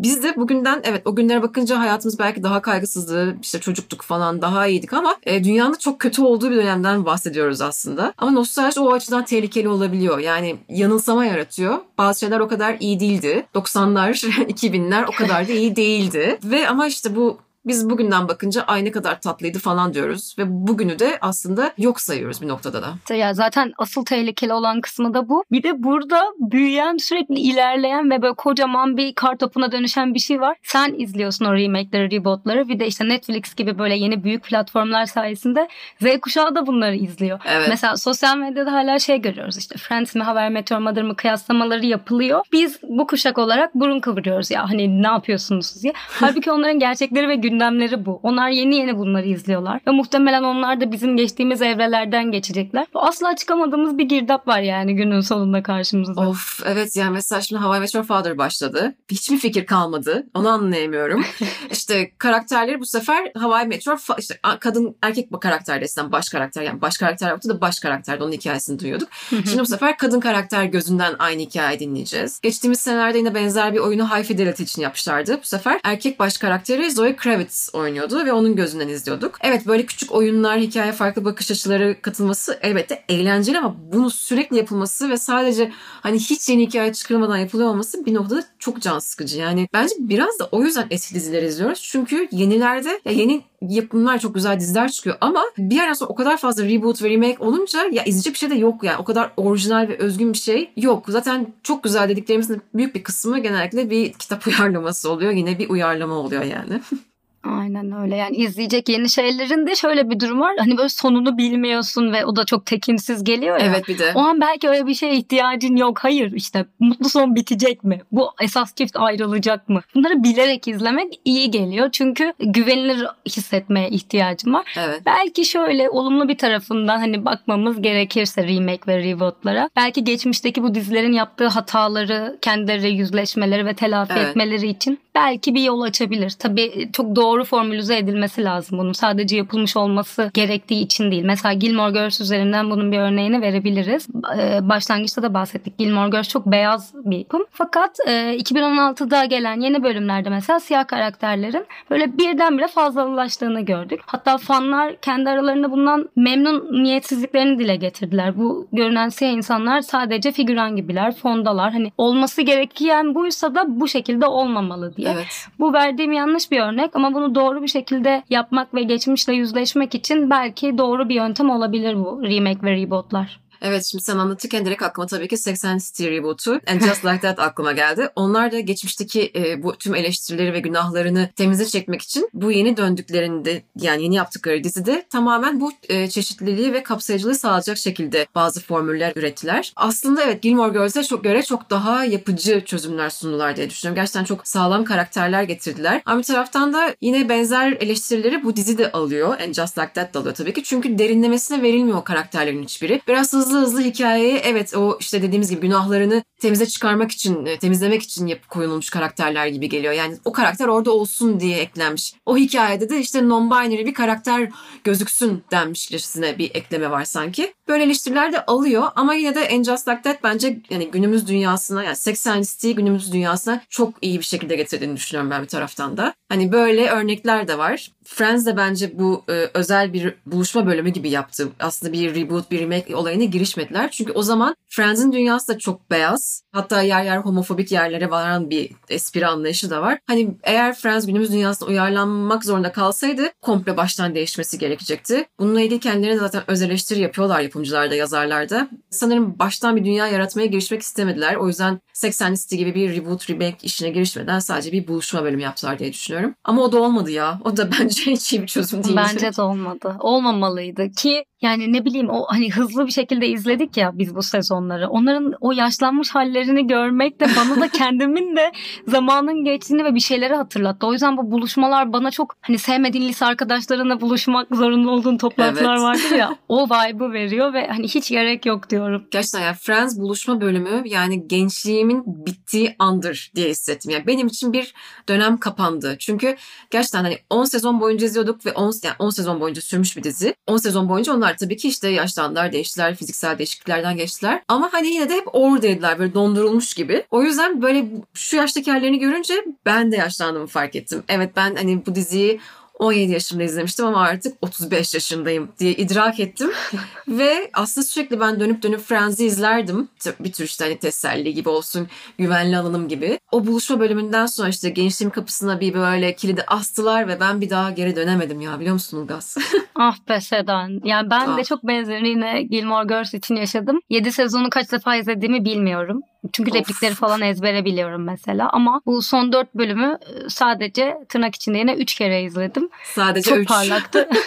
biz 0.03 0.23
de 0.23 0.37
bugünden 0.37 0.81
evet 0.85 1.03
o 1.05 1.17
günlere 1.17 1.43
bakınca 1.43 1.79
hayatımız 1.79 2.19
belki 2.19 2.43
daha 2.43 2.63
kaygısızdı. 2.63 3.37
işte 3.43 3.61
çocuktuk 3.61 4.03
falan 4.03 4.43
daha 4.43 4.67
iyiydik 4.67 4.93
ama 4.93 5.17
e, 5.23 5.45
dünyanın 5.45 5.75
çok 5.75 6.01
kötü 6.01 6.23
olduğu 6.23 6.51
bir 6.51 6.57
dönemden 6.57 7.05
bahsediyoruz 7.05 7.61
aslında. 7.61 8.15
Ama 8.19 8.31
nostalji 8.31 8.81
o 8.81 8.93
açıdan 8.93 9.25
tehlikeli 9.25 9.69
olabiliyor. 9.69 10.19
Yani 10.19 10.57
yanılsama 10.69 11.25
yaratıyor. 11.25 11.79
Bazı 11.99 12.21
şeyler 12.21 12.41
o 12.41 12.49
kadar 12.49 12.77
iyi 12.81 13.01
değildi. 13.01 13.47
90'lar, 13.55 14.11
2000'ler 14.47 15.05
o 15.09 15.13
kadar 15.13 15.49
da 15.49 15.53
iyi 15.53 15.77
değildi. 15.77 16.39
Ve 16.45 16.69
ama 16.69 16.87
işte 16.87 17.17
bu 17.17 17.39
biz 17.65 17.91
bugünden 17.91 18.29
bakınca 18.29 18.63
ay 18.63 18.85
ne 18.85 18.91
kadar 18.91 19.21
tatlıydı 19.21 19.59
falan 19.59 19.95
diyoruz. 19.95 20.35
Ve 20.39 20.43
bugünü 20.49 20.99
de 20.99 21.19
aslında 21.21 21.73
yok 21.79 22.01
sayıyoruz 22.01 22.43
bir 22.43 22.49
noktada 22.49 22.83
da. 22.83 23.15
Ya 23.15 23.35
zaten 23.35 23.73
asıl 23.79 24.05
tehlikeli 24.05 24.53
olan 24.53 24.81
kısmı 24.81 25.15
da 25.15 25.29
bu. 25.29 25.45
Bir 25.53 25.63
de 25.63 25.83
burada 25.83 26.23
büyüyen, 26.39 26.97
sürekli 26.97 27.35
ilerleyen 27.35 28.11
ve 28.11 28.23
böyle 28.23 28.35
kocaman 28.35 28.97
bir 28.97 29.15
kar 29.15 29.37
topuna 29.37 29.73
dönüşen 29.73 30.15
bir 30.15 30.19
şey 30.19 30.41
var. 30.41 30.57
Sen 30.63 30.95
izliyorsun 30.99 31.45
o 31.45 31.55
remake'leri, 31.55 32.11
rebootları. 32.11 32.69
Bir 32.69 32.81
de 32.81 32.87
işte 32.87 33.09
Netflix 33.09 33.55
gibi 33.55 33.79
böyle 33.79 33.95
yeni 33.95 34.25
büyük 34.25 34.45
platformlar 34.45 35.07
sayesinde 35.07 35.69
Z 36.01 36.21
kuşağı 36.23 36.55
da 36.55 36.67
bunları 36.67 36.97
izliyor. 36.97 37.41
Evet. 37.45 37.67
Mesela 37.69 37.97
sosyal 37.97 38.37
medyada 38.37 38.73
hala 38.73 38.99
şey 38.99 39.21
görüyoruz 39.21 39.57
işte 39.59 39.79
Friends 39.79 40.15
mi 40.15 40.23
Hawaii 40.23 40.51
Meteor 40.51 40.81
Mother 40.81 41.03
mı 41.03 41.17
kıyaslamaları 41.17 41.87
yapılıyor. 41.87 42.41
Biz 42.53 42.79
bu 42.83 43.07
kuşak 43.07 43.39
olarak 43.39 43.75
burun 43.75 44.01
kıvırıyoruz 44.01 44.51
ya 44.51 44.71
hani 44.71 45.03
ne 45.03 45.07
yapıyorsunuz 45.07 45.83
diye. 45.83 45.93
Halbuki 46.09 46.53
onların 46.53 46.79
gerçekleri 46.79 47.29
ve 47.29 47.35
gündemleri 47.51 48.07
bu. 48.07 48.21
Onlar 48.23 48.49
yeni 48.49 48.77
yeni 48.77 48.99
bunları 48.99 49.27
izliyorlar. 49.27 49.81
Ve 49.87 49.91
muhtemelen 49.91 50.43
onlar 50.43 50.81
da 50.81 50.93
bizim 50.93 51.17
geçtiğimiz 51.17 51.63
evrelerden 51.63 52.33
geçecekler. 52.33 52.87
Asla 52.95 53.37
çıkamadığımız 53.37 53.99
bir 53.99 54.05
girdap 54.05 54.49
var 54.49 54.61
yani 54.61 54.97
günün 54.97 55.21
sonunda 55.21 55.63
karşımızda. 55.63 56.21
Of 56.21 56.61
evet 56.67 56.97
yani 56.97 57.11
mesela 57.11 57.41
şimdi 57.41 57.63
Hawaii 57.63 57.81
Meteor 57.81 58.05
Father 58.05 58.39
başladı. 58.39 58.95
Hiçbir 59.11 59.39
fikir 59.39 59.67
kalmadı. 59.67 60.27
Onu 60.35 60.49
anlayamıyorum. 60.49 61.25
işte 61.71 62.11
karakterleri 62.19 62.81
bu 62.81 62.87
sefer 62.87 63.33
Hawaii 63.39 63.67
Meteor 63.67 63.99
işte 64.19 64.41
kadın 64.61 64.97
erkek 65.03 65.33
bu 65.33 65.41
karakter 65.41 65.81
desen 65.81 66.13
baş 66.13 66.29
karakter 66.29 66.63
yani 66.63 66.81
baş 66.81 66.99
karakter 66.99 67.31
yoktu 67.31 67.49
da 67.49 67.61
baş 67.61 67.81
karakterdi 67.81 68.25
onun 68.25 68.33
hikayesini 68.33 68.79
duyuyorduk. 68.79 69.09
Şimdi 69.29 69.59
bu 69.59 69.67
sefer 69.67 69.97
kadın 69.97 70.21
karakter 70.21 70.65
gözünden 70.65 71.15
aynı 71.19 71.43
hikaye 71.43 71.81
dinleyeceğiz. 71.81 72.41
Geçtiğimiz 72.41 72.81
senelerde 72.81 73.19
yine 73.19 73.35
benzer 73.35 73.73
bir 73.73 73.79
oyunu 73.79 74.17
High 74.17 74.25
Fidelity 74.25 74.63
için 74.63 74.83
yapmışlardı. 74.83 75.39
Bu 75.43 75.47
sefer 75.47 75.81
erkek 75.85 76.19
baş 76.19 76.39
karakteri 76.39 76.91
Zoe 76.91 77.17
Kravitz 77.17 77.40
oynuyordu 77.73 78.25
ve 78.25 78.33
onun 78.33 78.57
gözünden 78.57 78.89
izliyorduk. 78.89 79.39
Evet 79.43 79.67
böyle 79.67 79.87
küçük 79.87 80.13
oyunlar, 80.13 80.61
hikaye 80.61 80.93
farklı 80.93 81.25
bakış 81.25 81.51
açıları 81.51 81.97
katılması 82.03 82.59
elbette 82.63 83.05
eğlenceli 83.09 83.59
ama 83.59 83.77
bunu 83.93 84.11
sürekli 84.11 84.57
yapılması 84.57 85.11
ve 85.11 85.17
sadece 85.17 85.73
hani 86.01 86.19
hiç 86.19 86.49
yeni 86.49 86.67
hikaye 86.67 86.93
çıkarılmadan 86.93 87.37
yapılıyor 87.37 87.69
olması 87.69 88.07
bir 88.07 88.15
noktada 88.15 88.45
çok 88.59 88.81
can 88.81 88.99
sıkıcı. 88.99 89.39
Yani 89.39 89.69
bence 89.73 89.95
biraz 89.99 90.39
da 90.39 90.49
o 90.53 90.63
yüzden 90.63 90.87
eski 90.91 91.15
dizileri 91.15 91.47
izliyoruz. 91.47 91.83
Çünkü 91.83 92.29
yenilerde 92.33 93.01
ya 93.05 93.13
yeni 93.13 93.43
yapımlar 93.69 94.19
çok 94.19 94.35
güzel 94.35 94.61
diziler 94.61 94.91
çıkıyor 94.91 95.17
ama 95.21 95.43
bir 95.59 95.75
yerden 95.75 95.93
sonra 95.93 96.11
o 96.11 96.15
kadar 96.15 96.37
fazla 96.37 96.65
reboot 96.65 97.03
ve 97.03 97.11
remake 97.11 97.37
olunca 97.39 97.85
ya 97.93 98.05
izleyecek 98.05 98.33
bir 98.33 98.39
şey 98.39 98.51
de 98.51 98.55
yok 98.55 98.85
yani. 98.85 98.97
O 98.99 99.05
kadar 99.05 99.33
orijinal 99.37 99.89
ve 99.89 99.99
özgün 99.99 100.33
bir 100.33 100.39
şey 100.39 100.71
yok. 100.77 101.05
Zaten 101.09 101.53
çok 101.63 101.83
güzel 101.83 102.09
dediklerimizin 102.09 102.63
büyük 102.75 102.95
bir 102.95 103.03
kısmı 103.03 103.39
genellikle 103.39 103.91
bir 103.91 104.13
kitap 104.13 104.47
uyarlaması 104.47 105.11
oluyor. 105.11 105.33
Yine 105.33 105.59
bir 105.59 105.69
uyarlama 105.71 106.15
oluyor 106.15 106.43
yani. 106.43 106.81
Aynen 107.45 107.93
öyle 108.03 108.17
yani 108.17 108.37
izleyecek 108.37 108.89
yeni 108.89 109.09
şeylerin 109.09 109.67
de 109.67 109.75
şöyle 109.75 110.11
bir 110.11 110.21
durum 110.21 110.41
var. 110.41 110.57
Hani 110.59 110.77
böyle 110.77 110.89
sonunu 110.89 111.39
bilmiyorsun 111.39 112.13
ve 112.13 112.25
o 112.25 112.37
da 112.37 112.45
çok 112.45 112.67
tekinsiz 112.67 113.25
geliyor 113.25 113.61
ya. 113.61 113.67
evet 113.67 113.89
bir 113.89 113.99
de. 113.99 114.13
O 114.15 114.21
an 114.21 114.41
belki 114.41 114.69
öyle 114.69 114.87
bir 114.87 114.95
şeye 114.95 115.17
ihtiyacın 115.17 115.77
yok. 115.77 115.99
Hayır 116.03 116.33
işte 116.33 116.67
mutlu 116.81 117.09
son 117.09 117.35
bitecek 117.35 117.85
mi? 117.85 118.01
Bu 118.13 118.31
esas 118.41 118.75
çift 118.75 118.97
ayrılacak 118.97 119.69
mı? 119.69 119.81
Bunları 119.95 120.23
bilerek 120.25 120.69
izlemek 120.69 121.21
iyi 121.25 121.51
geliyor. 121.51 121.89
Çünkü 121.93 122.33
güvenilir 122.41 123.07
hissetmeye 123.27 123.89
ihtiyacım 123.89 124.55
var. 124.55 124.75
Evet. 124.79 125.03
Belki 125.07 125.45
şöyle 125.45 125.91
olumlu 125.91 126.29
bir 126.29 126.39
tarafından 126.39 126.99
hani 126.99 127.25
bakmamız 127.25 127.83
gerekirse 127.83 128.49
remake 128.49 128.81
ve 128.89 128.99
rebootlara. 128.99 129.71
Belki 129.77 130.05
geçmişteki 130.05 130.63
bu 130.63 130.75
dizilerin 130.75 131.13
yaptığı 131.13 131.47
hataları 131.47 132.39
kendileri 132.43 132.93
yüzleşmeleri 132.95 133.67
ve 133.67 133.75
telafi 133.75 134.13
Evet. 134.17 134.29
etmeleri 134.29 134.69
için 134.69 134.99
belki 135.15 135.55
bir 135.55 135.63
yol 135.63 135.81
açabilir. 135.83 136.31
Tabii 136.39 136.91
çok 136.93 137.17
doğru 137.17 137.30
formülize 137.45 137.97
edilmesi 137.97 138.45
lazım 138.45 138.79
bunun. 138.79 138.93
Sadece 138.93 139.37
yapılmış 139.37 139.77
olması 139.77 140.31
gerektiği 140.35 140.83
için 140.83 141.11
değil. 141.11 141.25
Mesela 141.25 141.53
Gilmore 141.53 141.93
Girls 141.93 142.21
üzerinden 142.21 142.71
bunun 142.71 142.93
bir 142.93 142.99
örneğini 142.99 143.43
verebiliriz. 143.43 144.07
Ee, 144.39 144.69
Başlangıçta 144.69 145.23
da 145.23 145.35
bahsettik. 145.35 145.79
Gilmore 145.79 146.11
Girls 146.11 146.29
çok 146.29 146.47
beyaz 146.47 146.95
bir 146.95 147.19
yapım. 147.19 147.45
Fakat 147.51 147.97
e, 148.07 148.13
2016'da 148.37 149.25
gelen 149.25 149.61
yeni 149.61 149.83
bölümlerde 149.83 150.31
mesela 150.31 150.61
siyah 150.61 150.87
karakterlerin 150.87 151.67
böyle 151.91 152.19
birdenbire 152.19 152.69
fazlalaştığını 152.69 153.61
gördük. 153.61 154.01
Hatta 154.07 154.39
fanlar 154.39 154.97
kendi 154.97 155.31
aralarında 155.31 155.71
bundan 155.71 156.09
memnuniyetsizliklerini 156.17 157.59
dile 157.59 157.77
getirdiler. 157.77 158.39
Bu 158.39 158.69
görünen 158.73 159.09
siyah 159.09 159.33
insanlar 159.33 159.81
sadece 159.81 160.33
figüran 160.33 160.77
gibiler, 160.77 161.15
fondalar. 161.15 161.73
Hani 161.73 161.93
olması 161.99 162.43
gereken 162.43 163.15
buysa 163.15 163.55
da 163.55 163.81
bu 163.81 163.89
şekilde 163.89 164.27
olmamalı 164.27 164.97
diye. 164.97 165.11
Evet. 165.15 165.47
Bu 165.59 165.73
verdiğim 165.73 166.13
yanlış 166.13 166.51
bir 166.51 166.61
örnek 166.61 166.97
ama 166.97 167.15
bunu 167.15 167.20
doğru 167.35 167.63
bir 167.63 167.69
şekilde 167.69 168.23
yapmak 168.31 168.75
ve 168.75 168.83
geçmişle 168.83 169.33
yüzleşmek 169.33 169.95
için 169.95 170.31
belki 170.31 170.79
doğru 170.79 171.09
bir 171.09 171.15
yöntem 171.15 171.51
olabilir 171.51 171.97
bu 171.97 172.23
remake 172.23 172.63
ve 172.63 172.73
rebootlar. 172.77 173.41
Evet 173.63 173.85
şimdi 173.85 174.05
sen 174.05 174.19
anlatırken 174.19 174.67
direkt 174.67 174.83
aklıma 174.83 175.07
tabii 175.07 175.29
ki 175.29 175.37
80 175.37 175.79
City 175.79 176.07
Reboot'u 176.11 176.61
And 176.67 176.81
Just 176.81 177.05
Like 177.05 177.21
That 177.21 177.39
aklıma 177.39 177.73
geldi. 177.73 178.09
Onlar 178.17 178.53
da 178.53 178.61
geçmişteki 178.61 179.33
e, 179.37 179.63
bu 179.63 179.77
tüm 179.77 179.95
eleştirileri 179.95 180.53
ve 180.53 180.61
günahlarını 180.61 181.31
temize 181.37 181.67
çekmek 181.67 182.03
için 182.03 182.31
bu 182.35 182.53
yeni 182.53 182.77
döndüklerinde 182.77 183.63
yani 183.77 184.03
yeni 184.03 184.15
yaptıkları 184.15 184.65
dizide 184.65 185.07
tamamen 185.11 185.61
bu 185.61 185.73
e, 185.89 186.11
çeşitliliği 186.11 186.73
ve 186.73 186.83
kapsayıcılığı 186.83 187.35
sağlayacak 187.35 187.79
şekilde 187.79 188.27
bazı 188.35 188.61
formüller 188.61 189.13
ürettiler. 189.17 189.73
Aslında 189.77 190.23
evet 190.23 190.43
Gilmore 190.43 190.73
Girls'e 190.73 191.03
çok 191.03 191.25
göre 191.25 191.43
çok 191.43 191.71
daha 191.71 192.05
yapıcı 192.05 192.65
çözümler 192.65 193.11
sundular 193.11 193.57
diye 193.57 193.71
düşünüyorum. 193.71 194.03
Gerçekten 194.03 194.25
çok 194.25 194.49
sağlam 194.49 194.85
karakterler 194.85 195.43
getirdiler. 195.43 196.03
Ama 196.07 196.19
bir 196.19 196.25
taraftan 196.25 196.73
da 196.73 196.95
yine 197.01 197.29
benzer 197.29 197.73
eleştirileri 197.73 198.45
bu 198.45 198.57
dizi 198.57 198.79
de 198.79 198.93
alıyor. 198.93 199.41
And 199.41 199.55
Just 199.55 199.79
Like 199.79 199.93
That 199.93 200.15
da 200.15 200.19
alıyor 200.19 200.35
tabii 200.35 200.53
ki. 200.53 200.63
Çünkü 200.63 200.99
derinlemesine 200.99 201.63
verilmiyor 201.63 202.05
karakterlerin 202.05 202.63
hiçbiri. 202.63 203.01
Biraz 203.09 203.33
hızlı 203.33 203.50
hızlı 203.51 203.67
hızlı 203.67 203.81
hikayeye 203.81 204.39
evet 204.39 204.77
o 204.77 204.97
işte 205.01 205.23
dediğimiz 205.23 205.51
gibi 205.51 205.61
günahlarını 205.61 206.25
temize 206.41 206.67
çıkarmak 206.67 207.11
için, 207.11 207.47
e, 207.47 207.59
temizlemek 207.59 208.03
için 208.03 208.27
yapıp 208.27 208.51
koyulmuş 208.51 208.91
karakterler 208.91 209.47
gibi 209.47 209.69
geliyor. 209.69 209.93
Yani 209.93 210.17
o 210.25 210.33
karakter 210.33 210.67
orada 210.67 210.91
olsun 210.91 211.41
diye 211.41 211.59
eklenmiş. 211.59 212.15
O 212.27 212.37
hikayede 212.37 212.89
de 212.89 212.99
işte 212.99 213.19
non-binary 213.19 213.87
bir 213.87 213.95
karakter 213.95 214.49
gözüksün 214.85 215.45
denmişçesine 215.51 216.39
bir 216.39 216.51
ekleme 216.55 216.91
var 216.91 217.05
sanki. 217.05 217.55
Böyle 217.69 217.85
eleştiriler 217.85 218.33
de 218.33 218.47
alıyor 218.47 218.85
ama 218.97 219.15
yine 219.15 219.35
de 219.35 219.49
And 219.49 219.65
Just 219.65 219.89
Like 219.89 220.03
That 220.03 220.23
bence 220.23 220.61
yani 220.71 220.91
günümüz 220.91 221.29
dünyasına 221.29 221.85
yani 221.85 221.97
seks 221.97 222.27
listeyi 222.27 222.75
günümüz 222.75 223.13
dünyasına 223.13 223.63
çok 223.69 223.95
iyi 224.03 224.19
bir 224.19 224.25
şekilde 224.25 224.57
getirdiğini 224.57 224.97
düşünüyorum 224.97 225.31
ben 225.31 225.43
bir 225.43 225.49
taraftan 225.49 225.97
da. 225.97 226.15
Hani 226.29 226.53
böyle 226.53 226.91
örnekler 226.91 227.49
de 227.49 227.59
var. 227.59 227.91
Friends 228.05 228.47
de 228.47 228.57
bence 228.57 228.99
bu 228.99 229.25
e, 229.29 229.33
özel 229.55 229.93
bir 229.93 230.15
buluşma 230.27 230.67
bölümü 230.67 230.91
gibi 230.91 231.11
yaptı. 231.11 231.49
Aslında 231.61 231.93
bir 231.93 232.15
reboot, 232.15 232.51
bir 232.51 232.61
remake 232.61 232.97
olayına 232.97 233.25
girişmediler. 233.41 233.91
Çünkü 233.91 234.13
o 234.13 234.23
zaman 234.23 234.55
Friends'in 234.69 235.13
dünyası 235.13 235.49
da 235.49 235.59
çok 235.59 235.91
beyaz. 235.91 236.43
Hatta 236.53 236.83
yer 236.83 237.05
yer 237.05 237.19
homofobik 237.19 237.73
yerlere 237.73 238.11
varan 238.11 238.51
bir 238.51 238.71
espri 238.89 239.27
anlayışı 239.27 239.71
da 239.71 239.83
var. 239.83 239.99
Hani 240.07 240.35
eğer 240.43 240.75
Friends 240.75 241.07
günümüz 241.07 241.33
dünyasına 241.33 241.69
uyarlanmak 241.69 242.45
zorunda 242.45 242.73
kalsaydı 242.73 243.23
komple 243.43 243.77
baştan 243.77 244.15
değişmesi 244.15 244.59
gerekecekti. 244.59 245.27
Bununla 245.39 245.61
ilgili 245.61 245.81
kendilerine 245.81 246.19
zaten 246.19 246.43
öz 246.47 246.63
eleştiri 246.63 247.01
yapıyorlar 247.01 247.41
yapımcılar 247.41 247.91
da 247.91 247.95
yazarlar 247.95 248.51
da. 248.51 248.69
Sanırım 248.91 249.39
baştan 249.39 249.77
bir 249.77 249.85
dünya 249.85 250.07
yaratmaya 250.07 250.47
girişmek 250.47 250.83
istemediler. 250.83 251.35
O 251.35 251.49
yüzden 251.49 251.81
80 251.93 252.35
City 252.35 252.57
gibi 252.57 252.75
bir 252.75 252.97
reboot, 252.97 253.31
remake 253.31 253.57
işine 253.63 253.91
girişmeden 253.91 254.39
sadece 254.39 254.73
bir 254.73 254.89
buluşma 254.89 255.25
bölümü 255.25 255.43
yaptılar 255.43 255.79
diye 255.79 255.93
düşünüyorum. 255.93 256.35
Ama 256.45 256.63
o 256.63 256.73
da 256.73 256.83
olmadı 256.83 257.11
ya. 257.11 257.41
O 257.45 257.57
da 257.57 257.71
bence 257.81 258.11
hiç 258.11 258.33
iyi 258.33 258.43
bir 258.43 258.47
çözüm 258.47 258.85
değil. 258.85 258.97
Bence 258.97 259.37
de 259.37 259.43
olmadı. 259.43 259.97
Olmamalıydı 260.01 260.91
ki 260.91 261.25
yani 261.43 261.73
ne 261.73 261.85
bileyim 261.85 262.11
o 262.11 262.27
hani 262.29 262.53
hızlı 262.53 262.87
bir 262.87 262.93
şekilde 262.93 263.29
izledik 263.29 263.77
ya 263.77 263.91
biz 263.95 264.15
bu 264.15 264.23
sezonları. 264.23 264.89
Onların 264.89 265.35
o 265.41 265.53
yaşlanmış 265.53 266.11
hallerini 266.11 266.67
görmek 266.67 267.21
de 267.21 267.27
bana 267.37 267.61
da 267.61 267.69
kendimin 267.69 268.37
de 268.37 268.53
zamanın 268.89 269.45
geçtiğini 269.45 269.85
ve 269.85 269.95
bir 269.95 270.01
şeyleri 270.01 270.35
hatırlattı. 270.35 270.87
O 270.87 270.93
yüzden 270.93 271.17
bu 271.17 271.31
buluşmalar 271.31 271.93
bana 271.93 272.11
çok 272.11 272.37
hani 272.41 272.59
sevmediğin 272.59 273.09
lise 273.09 273.27
arkadaşlarına 273.27 274.01
buluşmak 274.01 274.57
zorunda 274.57 274.91
olduğun 274.91 275.19
toplantılar 275.19 275.73
Evet. 275.73 275.83
vardır 275.83 276.17
ya 276.17 276.37
o 276.49 276.67
vibe'ı 276.67 277.13
veriyor 277.13 277.53
ve 277.53 277.67
hani 277.67 277.89
hiç 277.89 278.11
gerek 278.11 278.47
yok 278.47 278.71
diyorum. 278.71 279.05
Gerçekten 279.11 279.41
yani 279.41 279.57
Friends 279.57 279.99
buluşma 279.99 280.41
bölümü 280.41 280.83
yani 280.85 281.29
gençliğimin 281.29 282.03
bittiği 282.07 282.77
andır 282.79 283.31
diye 283.35 283.49
hissettim. 283.49 283.91
Yani 283.91 284.07
benim 284.07 284.27
için 284.27 284.53
bir 284.53 284.75
dönem 285.09 285.39
kapandı. 285.39 285.97
Çünkü 285.99 286.37
gerçekten 286.71 287.03
hani 287.03 287.19
10 287.31 287.45
sezon 287.45 287.81
boyunca 287.81 288.07
izliyorduk 288.07 288.47
ve 288.47 288.53
10, 288.53 288.73
yani 288.85 288.95
10 288.99 289.11
sezon 289.11 289.41
boyunca 289.41 289.63
sürmüş 289.63 289.97
bir 289.97 290.03
dizi. 290.03 290.35
10 290.47 290.57
sezon 290.57 290.89
boyunca 290.89 291.15
onlar 291.15 291.30
tabii 291.37 291.57
ki 291.57 291.69
işte 291.69 291.89
yaşlandılar, 291.89 292.53
değiştiler, 292.53 292.97
fiziksel 292.97 293.39
değişikliklerden 293.39 293.97
geçtiler. 293.97 294.43
Ama 294.49 294.69
hani 294.73 294.89
yine 294.89 295.09
de 295.09 295.15
hep 295.15 295.35
oradaydılar 295.35 295.99
böyle 295.99 296.15
dondurulmuş 296.15 296.75
gibi. 296.75 297.05
O 297.11 297.23
yüzden 297.23 297.63
böyle 297.63 297.87
şu 298.15 298.37
yaştaki 298.37 298.71
hallerini 298.71 298.99
görünce 298.99 299.35
ben 299.67 299.93
de 299.93 299.97
yaşlandığımı 299.97 300.47
fark 300.47 300.77
ettim. 300.77 301.03
Evet 301.09 301.31
ben 301.37 301.55
hani 301.55 301.87
bu 301.87 301.95
diziyi 301.95 302.41
17 302.81 303.13
yaşımda 303.13 303.43
izlemiştim 303.43 303.87
ama 303.87 304.01
artık 304.01 304.37
35 304.43 304.95
yaşındayım 304.95 305.49
diye 305.59 305.73
idrak 305.73 306.21
ettim. 306.21 306.51
Ve 307.09 307.51
aslında 307.53 307.87
sürekli 307.87 308.21
ben 308.21 308.41
dönüp 308.41 308.63
dönüp 308.63 308.81
Friends'i 308.81 309.27
izlerdim. 309.27 309.89
Bir 310.21 310.33
tür 310.33 310.45
işte 310.45 310.65
hani 310.65 310.79
teselli 310.79 311.35
gibi 311.35 311.49
olsun, 311.49 311.89
güvenli 312.19 312.57
alanım 312.57 312.89
gibi. 312.89 313.19
O 313.33 313.47
buluşma 313.47 313.81
bölümünden 313.81 314.27
sonra 314.27 314.49
işte 314.49 314.71
gençliğim 314.71 315.11
kapısına 315.11 315.61
bir 315.61 315.75
böyle 315.75 316.15
kilidi 316.17 316.43
astılar 316.47 317.09
ve 317.09 317.21
ben 317.21 317.41
bir 317.41 317.51
daha 317.51 317.71
geri 317.71 317.97
dönemedim 317.97 318.41
ya 318.41 318.61
biliyor 318.61 318.75
musun 318.75 319.03
Ilgaz? 319.03 319.37
Ah 319.83 319.97
be 320.09 320.21
Sedan. 320.21 320.81
Yani 320.85 321.11
ben 321.11 321.37
de 321.37 321.41
Ah. 321.41 321.45
çok 321.45 321.67
benzerini 321.67 322.49
Gilmore 322.49 322.87
Girls 322.87 323.15
için 323.15 323.37
yaşadım. 323.37 323.81
7 323.91 324.13
sezonu 324.13 324.51
kaç 324.51 324.73
defa 324.73 324.97
izlediğimi 324.97 325.45
bilmiyorum. 325.45 326.01
Çünkü 326.33 326.51
Of. 326.51 326.57
replikleri 326.57 326.95
falan 326.95 327.21
ezbere 327.21 327.65
biliyorum 327.65 328.05
mesela. 328.05 328.51
Ama 328.51 328.81
bu 328.87 329.03
son 329.03 329.33
4 329.33 329.55
bölümü 329.55 329.99
e, 330.27 330.29
sadece 330.29 330.97
tırnak 331.09 331.35
içinde 331.35 331.59
yine 331.59 331.75
3 331.75 331.95
kere 331.95 332.23
izledim. 332.23 332.69
Sadece 332.85 333.31
Çok 333.31 333.39
3. 333.39 333.49
parlaktı. 333.49 334.09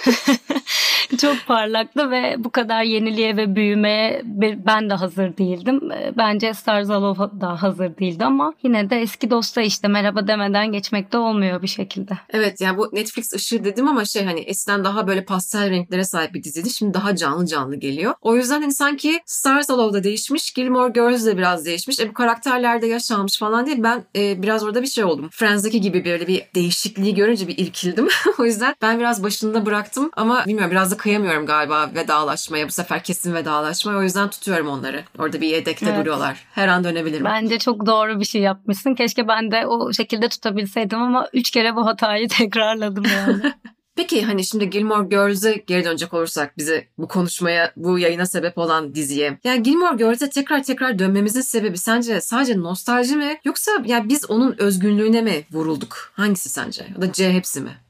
çok 1.21 1.35
parlaktı 1.47 2.11
ve 2.11 2.35
bu 2.37 2.49
kadar 2.49 2.83
yeniliğe 2.83 3.37
ve 3.37 3.55
büyümeye 3.55 4.21
ben 4.65 4.89
de 4.89 4.93
hazır 4.93 5.37
değildim. 5.37 5.91
E, 5.91 6.13
Bence 6.17 6.53
Starzalov 6.53 7.15
da 7.41 7.63
hazır 7.63 7.97
değildi 7.97 8.25
ama 8.25 8.53
yine 8.63 8.89
de 8.89 9.01
eski 9.01 9.31
dosta 9.31 9.61
işte 9.61 9.87
merhaba 9.87 10.27
demeden 10.27 10.71
geçmek 10.71 11.11
de 11.13 11.17
olmuyor 11.17 11.61
bir 11.61 11.67
şekilde. 11.67 12.13
Evet 12.29 12.61
yani 12.61 12.77
bu 12.77 12.89
Netflix 12.93 13.33
ışığı 13.33 13.63
dedim 13.65 13.87
ama 13.87 14.05
şey 14.05 14.25
hani 14.25 14.39
eskiden 14.39 14.83
daha 14.83 15.07
böyle 15.07 15.25
pastel 15.43 15.69
renklere 15.69 16.03
sahip 16.03 16.33
bir 16.33 16.43
diziydi. 16.43 16.69
Şimdi 16.69 16.93
daha 16.93 17.15
canlı 17.15 17.45
canlı 17.45 17.75
geliyor. 17.75 18.13
O 18.21 18.35
yüzden 18.35 18.61
hani 18.61 18.73
sanki 18.73 19.19
Stars 19.25 19.69
Hollow 19.69 19.99
da 19.99 20.03
değişmiş. 20.03 20.51
Gilmore 20.53 20.91
Girls 20.91 21.25
de 21.25 21.37
biraz 21.37 21.65
değişmiş. 21.65 21.99
E 21.99 22.09
bu 22.09 22.13
karakterler 22.13 22.81
de 22.81 22.87
yaşlanmış 22.87 23.37
falan 23.37 23.65
diye 23.65 23.83
ben 23.83 24.03
e, 24.15 24.41
biraz 24.41 24.63
orada 24.63 24.81
bir 24.81 24.87
şey 24.87 25.03
oldum. 25.03 25.29
Friends'deki 25.31 25.81
gibi 25.81 26.05
böyle 26.05 26.27
bir 26.27 26.43
değişikliği 26.55 27.15
görünce 27.15 27.47
bir 27.47 27.57
irkildim. 27.57 28.07
o 28.39 28.45
yüzden 28.45 28.75
ben 28.81 28.99
biraz 28.99 29.23
başında 29.23 29.65
bıraktım 29.65 30.09
ama 30.15 30.45
bilmiyorum 30.45 30.71
biraz 30.71 30.91
da 30.91 30.97
kıyamıyorum 30.97 31.45
galiba 31.45 31.89
vedalaşmaya. 31.95 32.67
Bu 32.67 32.71
sefer 32.71 33.03
kesin 33.03 33.33
vedalaşmaya. 33.33 33.97
O 33.97 34.03
yüzden 34.03 34.29
tutuyorum 34.29 34.67
onları. 34.67 35.03
Orada 35.19 35.41
bir 35.41 35.47
yedekte 35.47 35.85
Evet. 35.85 35.99
duruyorlar. 35.99 36.45
Her 36.51 36.67
an 36.67 36.83
dönebilirim. 36.83 37.25
Bence 37.25 37.59
çok 37.59 37.85
doğru 37.85 38.19
bir 38.19 38.25
şey 38.25 38.41
yapmışsın. 38.41 38.95
Keşke 38.95 39.27
ben 39.27 39.51
de 39.51 39.67
o 39.67 39.93
şekilde 39.93 40.29
tutabilseydim 40.29 41.01
ama 41.01 41.27
üç 41.33 41.51
kere 41.51 41.75
bu 41.75 41.85
hatayı 41.85 42.27
tekrarladım 42.39 43.03
yani. 43.15 43.53
Peki 43.95 44.23
hani 44.25 44.43
şimdi 44.43 44.69
Gilmore 44.69 45.07
Girls'e 45.07 45.63
geri 45.67 45.85
dönecek 45.85 46.13
olursak 46.13 46.57
bize 46.57 46.87
bu 46.97 47.07
konuşmaya, 47.07 47.73
bu 47.75 47.99
yayına 47.99 48.25
sebep 48.25 48.57
olan 48.57 48.95
diziye. 48.95 49.39
Yani 49.43 49.63
Gilmore 49.63 49.97
Girls'e 49.97 50.29
tekrar 50.29 50.63
tekrar 50.63 50.99
dönmemizin 50.99 51.41
sebebi 51.41 51.77
sence 51.77 52.21
sadece 52.21 52.59
nostalji 52.59 53.15
mi? 53.15 53.39
Yoksa 53.45 53.71
ya 53.85 54.09
biz 54.09 54.29
onun 54.29 54.55
özgünlüğüne 54.57 55.21
mi 55.21 55.43
vurulduk? 55.51 56.11
Hangisi 56.13 56.49
sence? 56.49 56.87
Ya 56.95 57.01
da 57.01 57.11
C 57.11 57.33
hepsi 57.33 57.61
mi? 57.61 57.82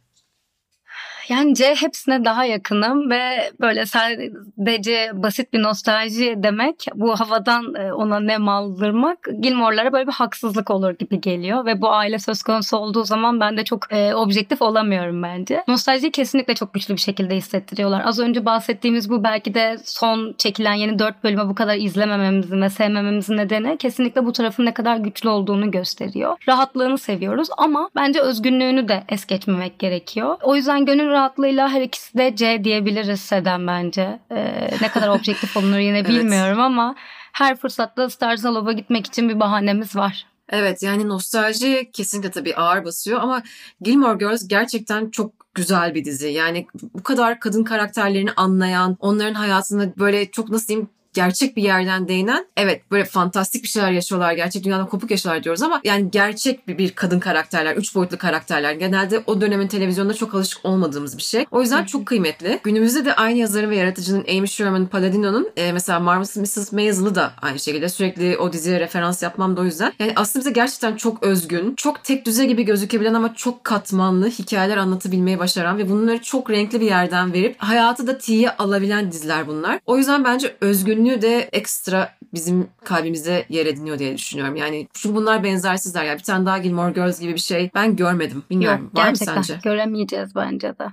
C 1.53 1.75
hepsine 1.75 2.25
daha 2.25 2.45
yakınım 2.45 3.09
ve 3.09 3.51
böyle 3.61 3.85
sadece 3.85 5.11
basit 5.13 5.53
bir 5.53 5.63
nostalji 5.63 6.35
demek 6.37 6.85
bu 6.95 7.19
havadan 7.19 7.75
e, 7.75 7.93
ona 7.93 8.19
nem 8.19 8.49
aldırmak 8.49 9.17
Gilmore'lara 9.39 9.93
böyle 9.93 10.07
bir 10.07 10.13
haksızlık 10.13 10.71
olur 10.71 10.91
gibi 10.91 11.21
geliyor 11.21 11.65
ve 11.65 11.81
bu 11.81 11.91
aile 11.91 12.19
söz 12.19 12.43
konusu 12.43 12.77
olduğu 12.77 13.03
zaman 13.03 13.39
ben 13.39 13.57
de 13.57 13.63
çok 13.63 13.93
e, 13.93 14.15
objektif 14.15 14.61
olamıyorum 14.61 15.23
bence. 15.23 15.63
Nostaljiyi 15.67 16.11
kesinlikle 16.11 16.55
çok 16.55 16.73
güçlü 16.73 16.93
bir 16.93 17.01
şekilde 17.01 17.35
hissettiriyorlar. 17.35 18.01
Az 18.05 18.19
önce 18.19 18.45
bahsettiğimiz 18.45 19.09
bu 19.09 19.23
belki 19.23 19.53
de 19.53 19.77
son 19.83 20.33
çekilen 20.37 20.73
yeni 20.73 20.99
dört 20.99 21.23
bölüme 21.23 21.49
bu 21.49 21.55
kadar 21.55 21.75
izlemememizin 21.75 22.61
ve 22.61 22.69
sevmememizin 22.69 23.37
nedeni 23.37 23.77
kesinlikle 23.77 24.25
bu 24.25 24.31
tarafın 24.31 24.65
ne 24.65 24.73
kadar 24.73 24.97
güçlü 24.97 25.29
olduğunu 25.29 25.71
gösteriyor. 25.71 26.37
Rahatlığını 26.47 26.97
seviyoruz 26.97 27.47
ama 27.57 27.89
bence 27.95 28.21
özgünlüğünü 28.21 28.87
de 28.87 29.03
es 29.09 29.25
geçmemek 29.25 29.79
gerekiyor. 29.79 30.37
O 30.43 30.55
yüzden 30.55 30.85
gönül 30.85 31.12
rahatlığıyla 31.13 31.69
her 31.69 31.81
ikisi 31.81 32.17
de 32.17 32.35
C 32.35 32.63
diyebiliriz 32.63 33.19
Seden 33.21 33.67
bence. 33.67 34.19
Ee, 34.31 34.69
ne 34.81 34.87
kadar 34.87 35.07
objektif 35.07 35.57
olunur 35.57 35.77
yine 35.77 35.97
Evet. 35.97 36.09
bilmiyorum 36.09 36.59
ama 36.59 36.95
her 37.33 37.55
fırsatta 37.55 38.09
Stars 38.09 38.43
Hollow'a 38.43 38.71
gitmek 38.71 39.05
için 39.07 39.29
bir 39.29 39.39
bahanemiz 39.39 39.95
var. 39.95 40.25
Evet 40.49 40.83
yani 40.83 41.07
nostalji 41.07 41.91
kesinlikle 41.93 42.31
tabii 42.31 42.55
ağır 42.55 42.85
basıyor 42.85 43.19
ama 43.21 43.43
Gilmore 43.81 44.17
Girls 44.17 44.47
gerçekten 44.47 45.09
çok 45.09 45.31
güzel 45.55 45.95
bir 45.95 46.05
dizi. 46.05 46.27
Yani 46.29 46.67
bu 46.93 47.03
kadar 47.03 47.39
kadın 47.39 47.63
karakterlerini 47.63 48.31
anlayan, 48.31 48.97
onların 48.99 49.33
hayatını 49.33 49.93
böyle 49.97 50.31
çok 50.31 50.49
nasıl 50.49 50.67
diyeyim 50.67 50.89
gerçek 51.13 51.57
bir 51.57 51.63
yerden 51.63 52.07
değinen 52.07 52.45
evet 52.57 52.91
böyle 52.91 53.05
fantastik 53.05 53.63
bir 53.63 53.67
şeyler 53.67 53.91
yaşıyorlar 53.91 54.33
gerçek 54.33 54.63
dünyadan 54.63 54.87
kopuk 54.87 55.11
yaşıyorlar 55.11 55.43
diyoruz 55.43 55.61
ama 55.61 55.81
yani 55.83 56.11
gerçek 56.11 56.67
bir, 56.67 56.77
bir 56.77 56.91
kadın 56.91 57.19
karakterler 57.19 57.75
üç 57.75 57.95
boyutlu 57.95 58.17
karakterler 58.17 58.73
genelde 58.73 59.23
o 59.27 59.41
dönemin 59.41 59.67
televizyonda 59.67 60.13
çok 60.13 60.35
alışık 60.35 60.65
olmadığımız 60.65 61.17
bir 61.17 61.23
şey 61.23 61.45
o 61.51 61.61
yüzden 61.61 61.85
çok 61.85 62.05
kıymetli 62.05 62.59
günümüzde 62.63 63.05
de 63.05 63.15
aynı 63.15 63.39
yazarın 63.39 63.69
ve 63.69 63.75
yaratıcının 63.75 64.25
Amy 64.37 64.47
Sherman 64.47 64.87
Palladino'nun 64.87 65.49
e, 65.57 65.71
mesela 65.71 65.99
Marvelous 65.99 66.35
Mrs. 66.35 66.71
Maisel'ı 66.71 67.15
da 67.15 67.31
aynı 67.41 67.59
şekilde 67.59 67.89
sürekli 67.89 68.37
o 68.37 68.53
diziye 68.53 68.79
referans 68.79 69.23
yapmam 69.23 69.57
da 69.57 69.61
o 69.61 69.65
yüzden 69.65 69.93
yani 69.99 70.13
aslında 70.15 70.45
bize 70.45 70.51
gerçekten 70.51 70.95
çok 70.95 71.23
özgün 71.23 71.75
çok 71.75 72.03
tek 72.03 72.25
düze 72.25 72.45
gibi 72.45 72.63
gözükebilen 72.63 73.13
ama 73.13 73.35
çok 73.35 73.63
katmanlı 73.63 74.29
hikayeler 74.29 74.77
anlatabilmeyi 74.77 75.39
başaran 75.39 75.77
ve 75.77 75.89
bunları 75.89 76.21
çok 76.21 76.49
renkli 76.49 76.81
bir 76.81 76.85
yerden 76.85 77.33
verip 77.33 77.55
hayatı 77.57 78.07
da 78.07 78.17
tiye 78.17 78.51
alabilen 78.51 79.11
diziler 79.11 79.47
bunlar. 79.47 79.79
O 79.85 79.97
yüzden 79.97 80.23
bence 80.23 80.55
özgünlüğü 81.03 81.21
de 81.21 81.49
ekstra 81.53 82.15
bizim 82.33 82.67
kalbimizde 82.83 83.45
yer 83.49 83.65
ediniyor 83.65 83.99
diye 83.99 84.17
düşünüyorum. 84.17 84.55
Yani 84.55 84.87
çünkü 84.93 85.15
bunlar 85.15 85.43
benzersizler. 85.43 86.03
Yani 86.03 86.17
bir 86.19 86.23
tane 86.23 86.45
daha 86.45 86.57
Gilmore 86.57 86.91
Girls 86.91 87.19
gibi 87.19 87.33
bir 87.33 87.39
şey 87.39 87.71
ben 87.75 87.95
görmedim. 87.95 88.43
Bilmiyorum. 88.49 88.83
Yok 88.83 88.95
Var 88.95 89.03
mı 89.03 89.09
gerçekten 89.09 89.41
sence? 89.41 89.59
göremeyeceğiz 89.63 90.35
bence 90.35 90.67
de. 90.67 90.87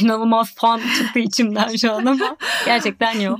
İnanılmaz 0.00 0.54
fan 0.54 0.80
çıktı 0.98 1.18
içimden 1.18 1.76
şu 1.76 1.92
an 1.92 2.06
ama 2.06 2.36
gerçekten 2.66 3.20
yok. 3.20 3.38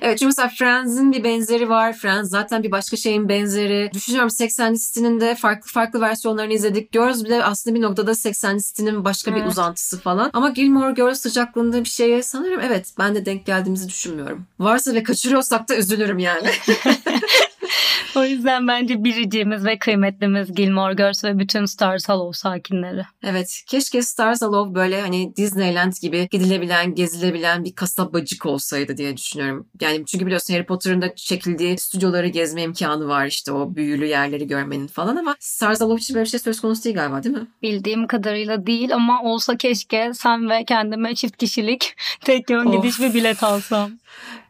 Evet 0.00 0.18
çünkü 0.18 0.26
mesela 0.26 0.48
Friends'in 0.48 1.12
bir 1.12 1.24
benzeri 1.24 1.68
var. 1.68 1.92
Friends 1.92 2.30
zaten 2.30 2.62
bir 2.62 2.70
başka 2.70 2.96
şeyin 2.96 3.28
benzeri. 3.28 3.90
Düşünüyorum 3.94 4.30
80 4.30 4.74
City'nin 4.74 5.20
de 5.20 5.34
farklı 5.34 5.72
farklı 5.72 6.00
versiyonlarını 6.00 6.52
izledik. 6.52 6.92
Girls 6.92 7.24
bile 7.24 7.44
aslında 7.44 7.76
bir 7.76 7.82
noktada 7.82 8.14
80 8.14 8.58
City'nin 8.58 9.04
başka 9.04 9.34
bir 9.34 9.40
Evet. 9.40 9.50
uzantısı 9.50 10.00
falan. 10.00 10.30
Ama 10.32 10.48
Gilmore 10.50 10.92
Girls 10.92 11.20
sıcaklığında 11.20 11.80
bir 11.80 11.88
şeye 11.88 12.22
sanırım 12.22 12.60
evet 12.60 12.92
ben 12.98 13.14
de 13.14 13.26
denk 13.26 13.46
geldiğimizi 13.46 13.88
düşünmüyorum. 13.88 14.46
Varsa 14.58 14.94
ve 14.94 15.02
kaçırıyorsak 15.02 15.68
da 15.68 15.76
üzülürüm 15.76 16.18
yani. 16.18 16.50
O 18.16 18.24
yüzden 18.24 18.68
bence 18.68 19.04
biriciğimiz 19.04 19.64
ve 19.64 19.78
kıymetlimiz 19.78 20.54
Gilmore 20.54 20.94
Girls 20.94 21.24
ve 21.24 21.38
bütün 21.38 21.64
Stars 21.64 22.08
Hollow 22.08 22.38
sakinleri. 22.38 23.02
Evet 23.22 23.62
keşke 23.66 24.02
Stars 24.02 24.42
Hollow 24.42 24.74
böyle 24.74 25.00
hani 25.00 25.36
Disneyland 25.36 25.92
gibi 26.02 26.28
gidilebilen, 26.30 26.94
gezilebilen 26.94 27.64
bir 27.64 27.74
kasabacık 27.74 28.46
olsaydı 28.46 28.96
diye 28.96 29.16
düşünüyorum. 29.16 29.68
Yani 29.80 30.06
çünkü 30.06 30.26
biliyorsun 30.26 30.54
Harry 30.54 30.66
Potter'ın 30.66 31.02
da 31.02 31.14
çekildiği 31.14 31.78
stüdyoları 31.78 32.28
gezme 32.28 32.62
imkanı 32.62 33.08
var 33.08 33.26
işte 33.26 33.52
o 33.52 33.74
büyülü 33.74 34.06
yerleri 34.06 34.46
görmenin 34.46 34.86
falan 34.86 35.16
ama 35.16 35.36
Stars 35.40 35.80
Hollow 35.80 36.02
için 36.02 36.14
böyle 36.14 36.24
bir 36.24 36.30
şey 36.30 36.40
söz 36.40 36.60
konusu 36.60 36.84
değil 36.84 36.96
galiba 36.96 37.22
değil 37.22 37.36
mi? 37.36 37.46
Bildiğim 37.62 38.06
kadarıyla 38.06 38.66
değil 38.66 38.94
ama 38.94 39.22
olsa 39.22 39.56
keşke 39.56 40.10
sen 40.14 40.50
ve 40.50 40.64
kendime 40.64 41.14
çift 41.14 41.36
kişilik 41.36 41.94
tek 42.20 42.50
yön 42.50 42.66
Of. 42.66 42.74
gidiş 42.76 43.00
bir 43.00 43.14
bilet 43.14 43.42
alsam. 43.42 43.90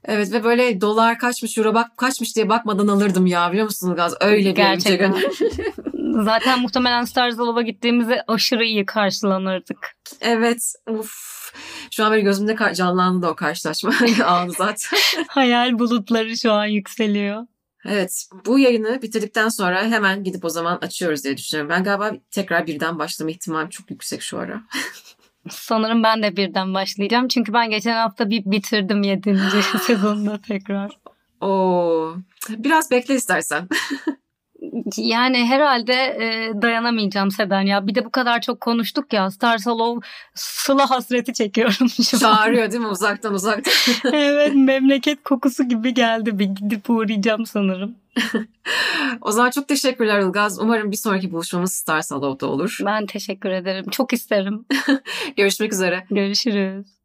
Evet 0.04 0.32
ve 0.32 0.44
böyle 0.44 0.80
dolar 0.80 1.18
kaçmış, 1.18 1.58
euro 1.58 1.74
bak 1.74 1.96
kaçmış 1.96 2.36
diye 2.36 2.48
bakmadan 2.48 2.88
alırdım 2.88 3.26
ya 3.26 3.50
biliyor 3.50 3.64
musunuz 3.64 3.96
Gaz? 3.96 4.14
Öyle 4.20 4.50
bir 4.50 4.54
Gerçekten. 4.54 5.12
ülke 5.12 5.72
Zaten 6.22 6.60
muhtemelen 6.60 7.04
Stars 7.04 7.38
Hollow'a 7.38 7.62
gittiğimizde 7.62 8.22
aşırı 8.28 8.64
iyi 8.64 8.86
karşılanırdık. 8.86 9.96
Evet. 10.20 10.72
Uf. 10.90 11.12
Şu 11.90 12.04
an 12.04 12.10
böyle 12.10 12.22
gözümde 12.22 12.74
canlandı 12.74 13.26
da 13.26 13.30
o 13.30 13.34
karşılaşma 13.36 13.92
anı 14.24 14.52
zaten. 14.52 14.98
Hayal 15.28 15.78
bulutları 15.78 16.36
şu 16.36 16.52
an 16.52 16.66
yükseliyor. 16.66 17.42
Evet. 17.84 18.24
Bu 18.46 18.58
yayını 18.58 19.02
bitirdikten 19.02 19.48
sonra 19.48 19.82
hemen 19.84 20.24
gidip 20.24 20.44
o 20.44 20.48
zaman 20.50 20.78
açıyoruz 20.82 21.24
diye 21.24 21.36
düşünüyorum. 21.36 21.70
Ben 21.70 21.84
galiba 21.84 22.12
tekrar 22.30 22.66
birden 22.66 22.98
başlama 22.98 23.30
ihtimalim 23.30 23.68
çok 23.68 23.90
yüksek 23.90 24.22
şu 24.22 24.38
ara. 24.38 24.62
Sanırım 25.50 26.02
ben 26.02 26.22
de 26.22 26.36
birden 26.36 26.74
başlayacağım. 26.74 27.28
Çünkü 27.28 27.52
ben 27.52 27.70
geçen 27.70 27.96
hafta 27.96 28.30
bir 28.30 28.42
bitirdim 28.44 29.02
7. 29.02 29.38
sezonda 29.86 30.40
tekrar. 30.48 30.90
Oo. 31.40 32.16
Biraz 32.48 32.90
bekle 32.90 33.14
istersen. 33.14 33.68
Yani 34.96 35.46
herhalde 35.46 35.92
e, 35.94 36.52
dayanamayacağım 36.62 37.30
Seden 37.30 37.60
ya. 37.62 37.86
Bir 37.86 37.94
de 37.94 38.04
bu 38.04 38.10
kadar 38.10 38.40
çok 38.40 38.60
konuştuk 38.60 39.12
ya. 39.12 39.30
Stars 39.30 39.66
Hollow 39.66 40.08
sıla 40.34 40.90
hasreti 40.90 41.32
çekiyorum 41.32 41.88
şu 41.88 42.16
an. 42.16 42.20
Çağırıyor 42.20 42.70
değil 42.70 42.82
mi 42.82 42.88
uzaktan 42.88 43.34
uzaktan. 43.34 43.72
evet 44.12 44.54
memleket 44.54 45.22
kokusu 45.22 45.68
gibi 45.68 45.94
geldi. 45.94 46.38
Bir 46.38 46.44
gidip 46.44 46.90
uğrayacağım 46.90 47.46
sanırım. 47.46 47.94
o 49.20 49.32
zaman 49.32 49.50
çok 49.50 49.68
teşekkürler 49.68 50.20
Ilgaz. 50.20 50.60
Umarım 50.60 50.90
bir 50.90 50.96
sonraki 50.96 51.32
buluşmamız 51.32 51.72
Star 51.72 52.02
Salo'da 52.02 52.46
olur. 52.46 52.78
Ben 52.84 53.06
teşekkür 53.06 53.50
ederim. 53.50 53.90
Çok 53.90 54.12
isterim. 54.12 54.66
Görüşmek 55.36 55.72
üzere. 55.72 56.06
Görüşürüz. 56.10 56.97